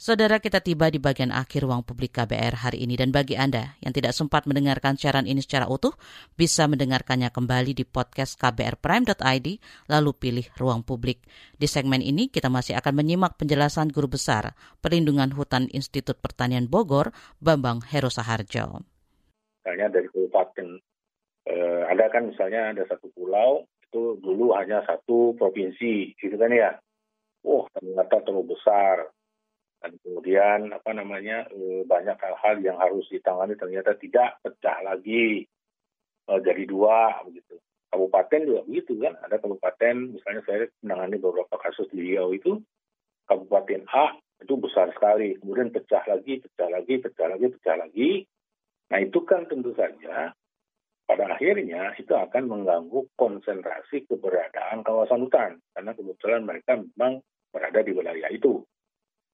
[0.00, 3.92] Saudara kita tiba di bagian akhir ruang publik KBR hari ini dan bagi Anda yang
[3.92, 5.92] tidak sempat mendengarkan siaran ini secara utuh,
[6.40, 9.60] bisa mendengarkannya kembali di podcast kbrprime.id
[9.92, 11.20] lalu pilih ruang publik.
[11.52, 17.12] Di segmen ini kita masih akan menyimak penjelasan guru besar Perlindungan Hutan Institut Pertanian Bogor,
[17.36, 18.80] Bambang Heru Saharjo.
[19.60, 20.80] Misalnya dari kabupaten,
[21.44, 26.72] eh, ada kan misalnya ada satu pulau, itu dulu hanya satu provinsi, gitu kan ya.
[27.44, 29.12] Oh, ternyata terlalu besar,
[29.80, 35.48] dan kemudian apa namanya eh, banyak hal-hal yang harus ditangani ternyata tidak pecah lagi.
[36.28, 37.56] Eh, jadi dua begitu.
[37.90, 39.16] Kabupaten juga begitu kan?
[39.24, 42.60] Ada kabupaten misalnya saya menangani beberapa kasus di Riau itu
[43.26, 44.14] kabupaten A
[44.44, 45.40] itu besar sekali.
[45.40, 48.10] Kemudian pecah lagi pecah lagi pecah lagi pecah lagi.
[48.92, 50.36] Nah itu kan tentu saja
[51.08, 55.52] pada akhirnya itu akan mengganggu konsentrasi keberadaan kawasan hutan.
[55.72, 58.62] Karena kebetulan mereka memang berada di wilayah itu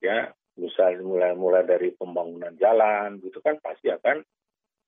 [0.00, 4.24] ya misalnya mulai mulai dari pembangunan jalan gitu kan pasti akan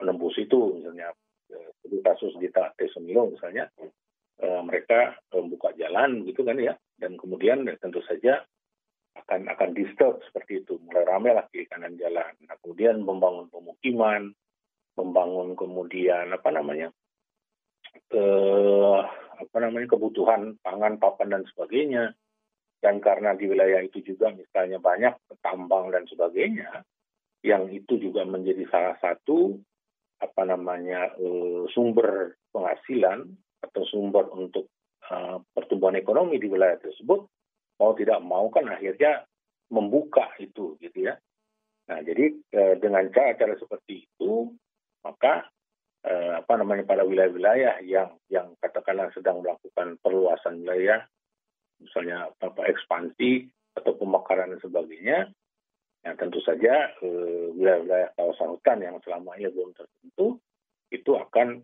[0.01, 1.13] menembus itu misalnya
[1.49, 3.69] seperti kasus di Tesomilo misalnya
[4.39, 8.45] mereka membuka jalan gitu kan ya dan kemudian tentu saja
[9.25, 12.31] akan akan disturb seperti itu mulai ramai lah kiri kanan jalan.
[12.47, 14.31] Nah kemudian membangun pemukiman
[14.95, 16.91] membangun kemudian apa namanya
[18.15, 19.01] eh,
[19.39, 22.15] apa namanya kebutuhan pangan papan dan sebagainya
[22.79, 26.87] dan karena di wilayah itu juga misalnya banyak tambang dan sebagainya
[27.43, 29.59] yang itu juga menjadi salah satu
[30.19, 33.27] apa namanya eh, sumber penghasilan
[33.63, 34.71] atau sumber untuk
[35.11, 37.27] uh, pertumbuhan ekonomi di wilayah tersebut
[37.79, 39.23] mau tidak mau kan akhirnya
[39.71, 41.15] membuka itu gitu ya.
[41.89, 44.53] Nah jadi eh, dengan cara-cara seperti itu
[45.07, 45.47] maka
[46.05, 51.07] eh, apa namanya pada wilayah-wilayah yang yang katakanlah sedang melakukan perluasan wilayah
[51.83, 53.47] misalnya ekspansi
[53.79, 55.19] atau pemekaran dan sebagainya
[56.03, 60.39] ya tentu saja eh, wilayah-wilayah kawasan hutan yang selama ini belum tertentu
[60.95, 61.63] itu akan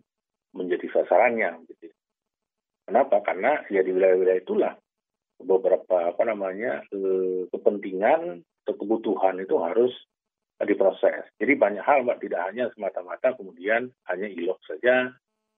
[0.55, 1.91] menjadi sasarannya gitu.
[2.85, 3.25] Kenapa?
[3.25, 4.73] Karena ya di wilayah-wilayah itulah
[5.41, 9.93] beberapa apa namanya eh, kepentingan atau kebutuhan itu harus
[10.62, 11.27] diproses.
[11.37, 15.12] Jadi banyak hal mbak tidak hanya semata-mata kemudian hanya ilok saja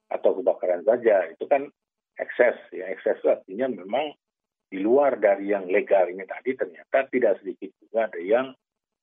[0.08, 1.66] atau kebakaran saja itu kan
[2.16, 4.14] ekses ya ekses artinya memang
[4.66, 8.50] di luar dari yang legal ini tadi ternyata tidak sedikit juga ada yang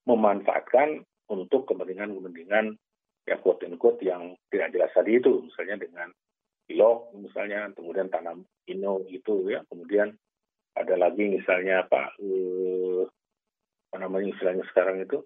[0.03, 0.99] memanfaatkan
[1.31, 2.75] untuk kepentingan-kepentingan
[3.23, 5.47] ya quote unquote yang tidak jelas tadi itu.
[5.47, 6.09] Misalnya dengan
[6.67, 9.63] ilok misalnya kemudian tanam ino itu ya.
[9.71, 10.11] Kemudian
[10.75, 13.07] ada lagi misalnya apa uh,
[13.93, 15.23] apa namanya istilahnya sekarang itu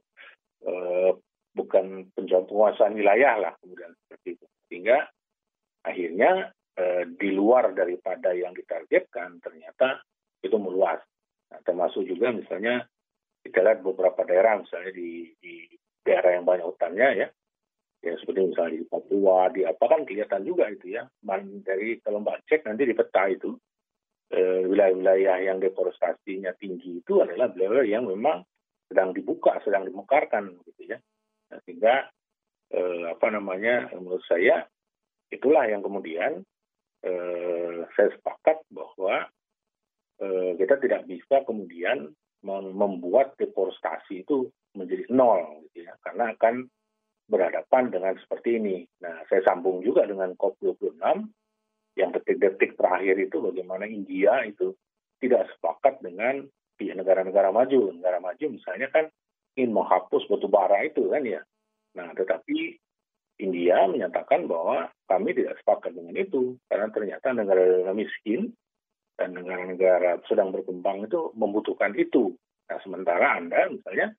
[0.68, 1.18] uh,
[1.58, 4.46] bukan penguasaan wilayah lah kemudian seperti itu.
[4.70, 5.10] Sehingga
[5.82, 10.06] akhirnya uh, di luar daripada yang ditargetkan ternyata
[10.44, 11.02] itu meluas.
[11.54, 12.86] Nah, termasuk juga misalnya
[13.42, 15.72] kita lihat beberapa daerah misalnya di, di
[16.04, 17.28] daerah yang banyak hutannya ya.
[18.06, 21.10] Ya seperti misalnya di Papua di apa kan kelihatan juga itu ya.
[21.26, 23.58] Dari kalau mbak cek nanti di peta itu
[24.28, 28.44] Eh, wilayah-wilayah yang deforestasinya tinggi itu adalah wilayah yang memang
[28.92, 31.00] sedang dibuka, sedang dimekarkan gitu ya.
[31.48, 32.12] Nah, sehingga
[32.76, 34.68] eh, apa namanya menurut saya
[35.32, 36.44] itulah yang kemudian
[37.08, 39.32] eh, saya sepakat bahwa
[40.58, 42.10] kita tidak bisa kemudian
[42.74, 46.70] membuat deforestasi itu menjadi nol gitu ya karena akan
[47.28, 48.88] berhadapan dengan seperti ini.
[49.04, 51.28] Nah, saya sambung juga dengan COP26
[52.00, 54.72] yang detik-detik terakhir itu bagaimana India itu
[55.20, 56.48] tidak sepakat dengan
[56.80, 57.92] ya, negara-negara maju.
[57.92, 59.12] Negara maju misalnya kan
[59.60, 61.42] ingin menghapus batu bara itu kan ya.
[62.00, 62.80] Nah, tetapi
[63.44, 68.56] India menyatakan bahwa kami tidak sepakat dengan itu karena ternyata negara-negara miskin
[69.18, 72.38] dan negara-negara sedang berkembang itu membutuhkan itu.
[72.70, 74.14] Nah, sementara Anda misalnya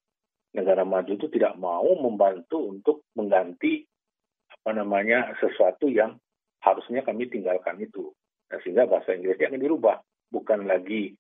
[0.53, 3.87] negara maju itu tidak mau membantu untuk mengganti
[4.51, 6.19] apa namanya sesuatu yang
[6.61, 8.11] harusnya kami tinggalkan itu.
[8.51, 9.97] Nah, sehingga bahasa Inggrisnya akan dirubah.
[10.29, 11.17] Bukan lagi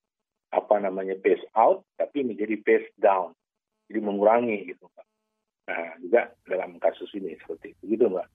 [0.53, 3.33] apa namanya pace out, tapi menjadi pace down.
[3.89, 4.85] Jadi mengurangi gitu.
[5.69, 8.27] Nah, juga dalam kasus ini seperti itu, gitu Mbak.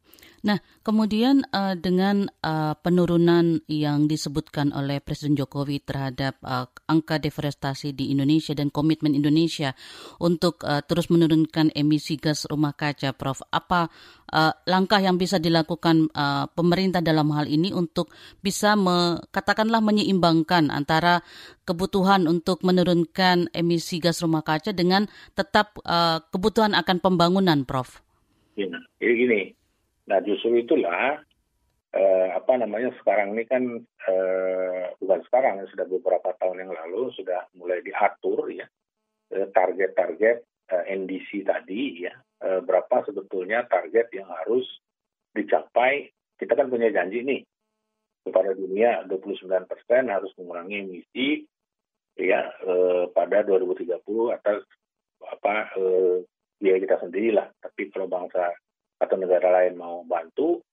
[0.45, 7.97] Nah, kemudian uh, dengan uh, penurunan yang disebutkan oleh Presiden Jokowi terhadap uh, angka deforestasi
[7.97, 9.73] di Indonesia dan komitmen Indonesia
[10.21, 13.41] untuk uh, terus menurunkan emisi gas rumah kaca, Prof.
[13.49, 13.89] Apa
[14.33, 18.09] uh, langkah yang bisa dilakukan uh, pemerintah dalam hal ini untuk
[18.41, 21.21] bisa me, katakanlah menyeimbangkan antara
[21.69, 25.05] kebutuhan untuk menurunkan emisi gas rumah kaca dengan
[25.37, 28.01] tetap uh, kebutuhan akan pembangunan Prof?
[28.57, 29.41] Ya, jadi gini,
[30.09, 31.21] nah justru itulah
[31.93, 37.49] eh, apa namanya sekarang ini kan eh, bukan sekarang, sudah beberapa tahun yang lalu sudah
[37.57, 38.65] mulai diatur ya
[39.29, 40.37] target-target
[40.73, 42.13] eh, NDC tadi ya
[42.43, 44.67] berapa sebetulnya target yang harus
[45.31, 46.11] dicapai.
[46.35, 47.41] Kita kan punya janji nih
[48.23, 51.43] kepada dunia 29 persen harus mengurangi emisi
[52.15, 53.99] ya eh, pada 2030
[54.31, 54.63] atas
[55.23, 56.17] apa eh,
[56.61, 57.47] biaya kita sendirilah.
[57.59, 58.53] Tapi kalau bangsa
[59.01, 60.63] atau negara lain mau bantu,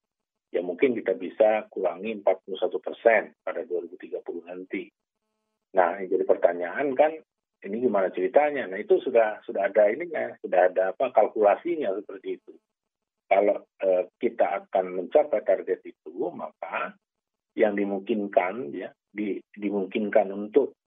[0.54, 4.86] ya mungkin kita bisa kurangi 41 persen pada 2030 nanti.
[5.74, 7.14] Nah, yang jadi pertanyaan kan,
[7.60, 8.64] ini gimana ceritanya?
[8.68, 12.52] Nah, itu sudah sudah ada ininya, sudah ada apa kalkulasinya seperti itu.
[13.30, 16.96] Kalau eh, kita akan mencapai target itu, maka
[17.58, 20.78] yang dimungkinkan ya di, dimungkinkan untuk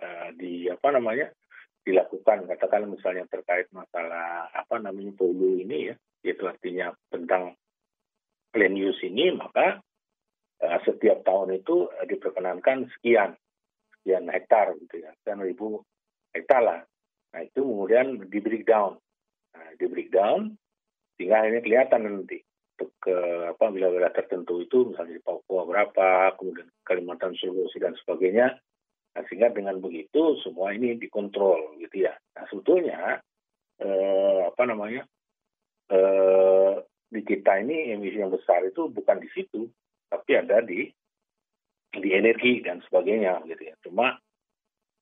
[0.00, 1.28] uh, di apa namanya
[1.86, 5.94] dilakukan katakan misalnya terkait masalah apa namanya polu ini ya
[6.26, 7.54] itu artinya tentang
[8.56, 9.78] land use ini maka
[10.64, 13.36] uh, setiap tahun itu diperkenankan sekian
[14.00, 15.84] sekian hektar gitu ya sekian ribu
[16.36, 16.80] hektar lah
[17.32, 19.00] nah itu kemudian di breakdown
[19.56, 20.54] nah, di breakdown
[21.16, 22.44] sehingga ini kelihatan nanti
[22.76, 23.16] ke
[23.56, 28.52] apa wilayah-wilayah tertentu itu misalnya di Papua berapa, kemudian Kalimantan Sulawesi dan sebagainya.
[29.16, 32.12] Nah, sehingga dengan begitu semua ini dikontrol gitu ya.
[32.36, 33.22] Nah sebetulnya
[33.80, 35.08] eh, apa namanya
[35.88, 36.72] eh,
[37.08, 39.72] di kita ini emisi yang besar itu bukan di situ,
[40.12, 40.92] tapi ada di
[41.96, 43.74] di energi dan sebagainya gitu ya.
[43.80, 44.20] Cuma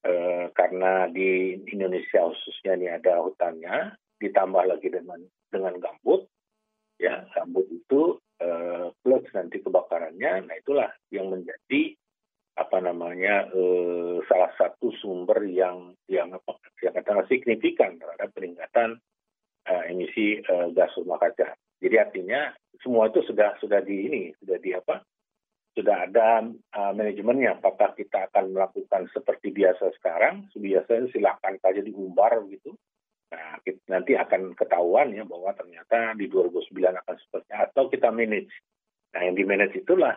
[0.04, 6.28] eh, karena di Indonesia khususnya ini ada hutannya, ditambah lagi dengan dengan gambut,
[7.00, 11.96] ya gambut itu eh, plus nanti kebakarannya, nah itulah yang menjadi
[12.54, 19.02] apa namanya eh, salah satu sumber yang yang apa yang katakan signifikan terhadap peningkatan
[19.66, 21.58] eh, emisi eh, gas rumah kaca.
[21.82, 25.02] Jadi artinya semua itu sudah sudah di ini sudah di apa
[25.74, 27.58] sudah ada uh, manajemennya.
[27.58, 30.46] Apakah kita akan melakukan seperti biasa sekarang?
[30.54, 32.78] Biasanya silakan saja diumbar gitu.
[33.34, 36.70] Nah, kita, nanti akan ketahuan ya bahwa ternyata di 2009
[37.02, 38.54] akan seperti atau kita manage.
[39.14, 40.14] Nah, yang di manage itulah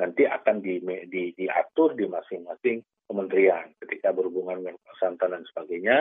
[0.00, 0.80] nanti akan di,
[1.10, 5.98] di, diatur di masing-masing kementerian ketika berhubungan dengan pesantren dan sebagainya.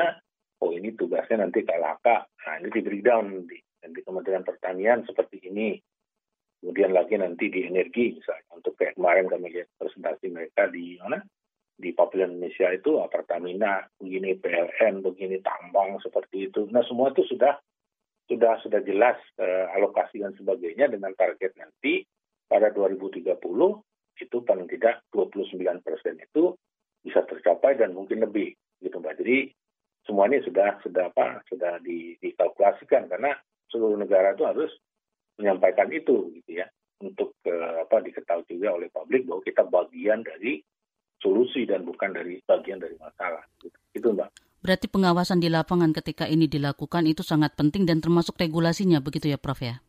[0.58, 2.08] Oh ini tugasnya nanti KLHK.
[2.26, 3.58] Nah ini di breakdown nanti.
[3.78, 5.78] Dan di Kementerian Pertanian seperti ini.
[6.58, 8.47] Kemudian lagi nanti di energi misalnya.
[8.58, 11.22] Untuk kayak kemarin kami lihat presentasi mereka di mana?
[11.78, 16.66] Di Papua Indonesia itu Pertamina, begini PLN, begini tambang seperti itu.
[16.74, 17.54] Nah semua itu sudah
[18.28, 22.04] sudah sudah jelas uh, alokasi dan sebagainya dengan target nanti
[22.50, 23.24] pada 2030
[24.18, 26.58] itu paling tidak 29 persen itu
[27.06, 28.52] bisa tercapai dan mungkin lebih
[28.82, 29.16] gitu mbak.
[29.22, 29.54] Jadi
[30.04, 33.38] semua ini sudah sudah apa sudah di, dikalkulasikan karena
[33.70, 34.72] seluruh negara itu harus
[35.38, 36.68] menyampaikan itu gitu ya
[37.02, 40.62] untuk uh, apa diketahui juga oleh publik bahwa kita bagian dari
[41.22, 44.30] solusi dan bukan dari bagian dari masalah gitu, gitu mbak.
[44.62, 49.38] Berarti pengawasan di lapangan ketika ini dilakukan itu sangat penting dan termasuk regulasinya begitu ya
[49.38, 49.80] Prof ya?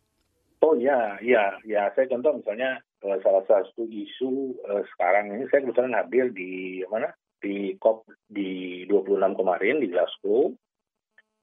[0.60, 1.88] Oh ya, ya, ya.
[1.96, 7.08] Saya contoh misalnya uh, salah satu isu uh, sekarang ini saya kebetulan hadir di mana
[7.38, 10.52] di COP di 26 kemarin di Glasgow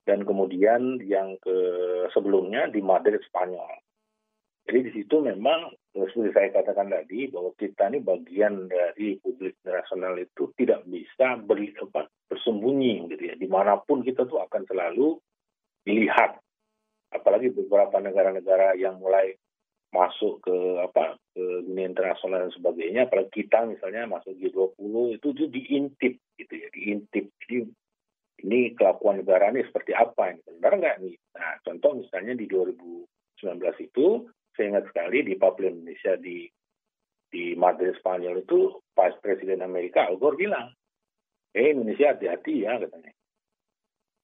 [0.06, 1.58] dan kemudian yang ke
[2.14, 3.85] sebelumnya di Madrid Spanyol.
[4.66, 10.18] Jadi di situ memang seperti saya katakan tadi bahwa kita ini bagian dari publik nasional
[10.18, 13.36] itu tidak bisa beri, apa, bersembunyi gitu ya.
[13.38, 15.22] Di mana pun kita tuh akan selalu
[15.86, 16.42] dilihat.
[17.14, 19.38] Apalagi beberapa negara-negara yang mulai
[19.94, 23.06] masuk ke apa ke dunia internasional dan sebagainya.
[23.06, 27.30] Apalagi kita misalnya masuk G20 itu itu diintip gitu ya diintip.
[27.46, 27.70] Jadi
[28.44, 30.36] ini kelakuan negara ini seperti apa?
[30.36, 31.16] Ini benar nggak nih?
[31.38, 33.08] Nah contoh misalnya di 2019
[33.80, 36.48] itu saya ingat sekali di Papua Indonesia di
[37.30, 40.72] di Madrid Spanyol itu pas Presiden Amerika Al Gore bilang
[41.52, 43.12] eh Indonesia hati-hati ya katanya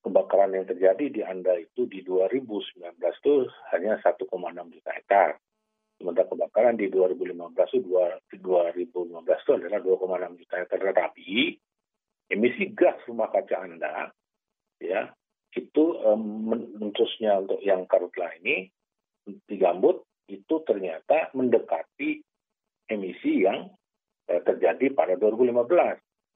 [0.02, 3.36] kebakaran yang terjadi di Anda itu di 2019 itu
[3.70, 4.26] hanya 1,6
[4.74, 5.38] juta hektar.
[6.02, 7.94] Sementara kebakaran di 2015 itu
[8.34, 10.80] 2015 itu adalah 2,6 juta hektar.
[10.82, 11.30] Tetapi
[12.34, 14.10] emisi gas rumah kaca Anda
[14.82, 15.14] ya
[15.54, 16.50] itu um,
[16.82, 17.06] untuk
[17.62, 18.72] yang karutla ini
[19.28, 20.02] di gambut
[20.32, 22.24] itu ternyata mendekati
[22.88, 23.68] emisi yang
[24.32, 25.68] eh, terjadi pada 2015.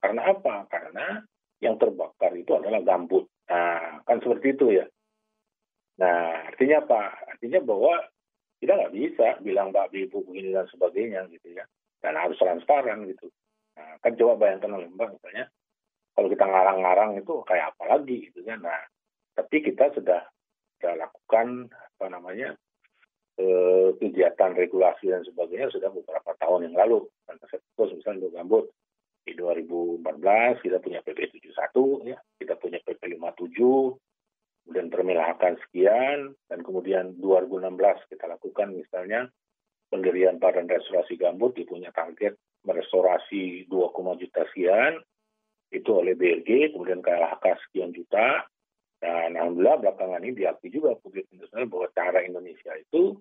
[0.04, 0.68] Karena apa?
[0.68, 1.24] Karena
[1.64, 3.26] yang terbakar itu adalah gambut.
[3.48, 4.86] Nah, kan seperti itu ya.
[6.04, 7.02] Nah, artinya apa?
[7.36, 7.96] Artinya bahwa
[8.60, 11.64] kita nggak bisa bilang Mbak Ibu begini dan sebagainya gitu ya.
[12.04, 13.32] Dan harus transparan gitu.
[13.80, 15.46] Nah, kan coba bayangkan oleh Mbak misalnya,
[16.16, 18.60] kalau kita ngarang-ngarang itu kayak apa lagi gitu kan.
[18.64, 18.82] Nah,
[19.36, 20.22] tapi kita sudah,
[20.80, 22.56] sudah lakukan apa namanya
[23.40, 27.08] eh, kegiatan regulasi dan sebagainya sudah beberapa tahun yang lalu.
[27.76, 28.66] Terus misalnya untuk gambut.
[29.26, 33.98] Di 2014 kita punya PP 71 ya, kita punya PP 57,
[34.62, 39.26] kemudian permilahakan sekian, dan kemudian 2016 kita lakukan misalnya
[39.90, 45.02] pendirian badan restorasi gambut, dia punya target merestorasi 2, juta sekian,
[45.74, 48.46] itu oleh BLG, kemudian KLHK sekian juta,
[49.06, 53.14] dan alhamdulillah belakangan ini diakui juga publik internasional bahwa cara Indonesia itu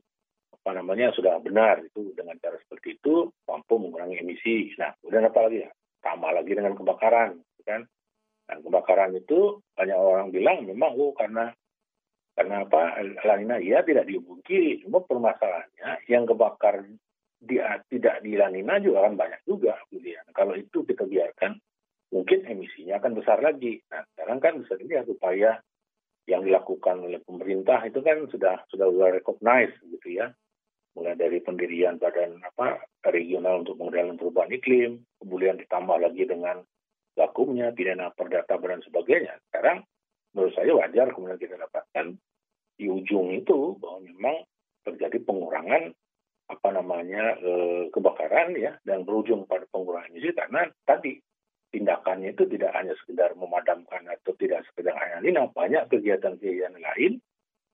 [0.49, 4.73] apa namanya sudah benar itu dengan cara seperti itu mampu mengurangi emisi.
[4.81, 5.71] Nah, kemudian apa lagi ya?
[6.01, 7.37] tambah lagi dengan kebakaran
[7.69, 7.85] kan?
[8.49, 11.53] Dan kebakaran itu banyak orang bilang memang oh karena
[12.33, 13.05] karena apa?
[13.29, 14.89] Lanina iya tidak dihubungi.
[14.89, 16.81] Cuma permasalahannya yang kebakar
[17.45, 17.61] di,
[17.93, 20.25] tidak di lanina juga kan banyak juga kemudian.
[20.33, 21.61] Kalau itu kita biarkan
[22.09, 23.85] mungkin emisinya akan besar lagi.
[23.93, 25.61] Nah sekarang kan bisa dilihat upaya
[26.25, 30.33] yang dilakukan oleh pemerintah itu kan sudah sudah well recognized gitu ya
[30.95, 32.79] mulai dari pendirian badan apa
[33.11, 36.63] regional untuk mengendalikan perubahan iklim, kemudian ditambah lagi dengan
[37.19, 39.35] lakumnya pidana perdata dan sebagainya.
[39.51, 39.83] Sekarang
[40.35, 42.15] menurut saya wajar kemudian kita dapatkan
[42.79, 44.37] di ujung itu bahwa memang
[44.87, 45.95] terjadi pengurangan
[46.45, 51.17] apa namanya eh, kebakaran ya dan berujung pada pengurangan emisi karena tadi
[51.75, 57.19] tindakannya itu tidak hanya sekedar memadamkan atau tidak sekedar hanya ini banyak kegiatan-kegiatan lain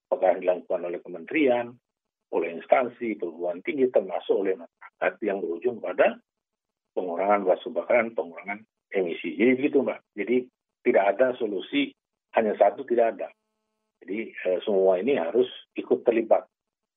[0.08, 1.76] apakah dilakukan oleh kementerian
[2.32, 6.16] oleh instansi perguruan tinggi termasuk oleh masyarakat yang berujung pada
[6.96, 10.36] pengurangan gas kebakaran pengurangan emisi jadi begitu mbak jadi
[10.80, 11.92] tidak ada solusi
[12.32, 13.28] hanya satu tidak ada
[14.00, 15.46] jadi eh, semua ini harus
[15.76, 16.48] ikut terlibat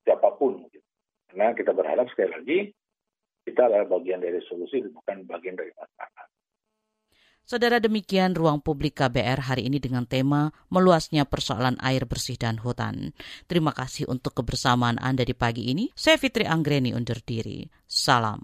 [0.04, 0.64] siapa pun.
[0.72, 0.80] Gitu.
[1.28, 2.58] Karena kita berharap sekali lagi
[3.44, 6.24] kita adalah bagian dari solusi bukan bagian dari masalah.
[7.44, 13.12] Saudara demikian ruang publik KBR hari ini dengan tema meluasnya persoalan air bersih dan hutan.
[13.44, 15.92] Terima kasih untuk kebersamaan Anda di pagi ini.
[15.92, 17.68] Saya Fitri Anggreni undur diri.
[17.84, 18.40] Salam.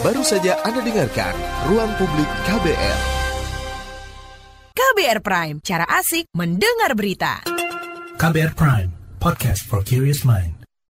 [0.00, 1.36] Baru saja Anda dengarkan
[1.68, 2.98] Ruang Publik KBR.
[4.72, 7.44] KBR Prime, cara asik mendengar berita.
[8.16, 8.90] KBR Prime,
[9.20, 10.61] podcast for curious mind.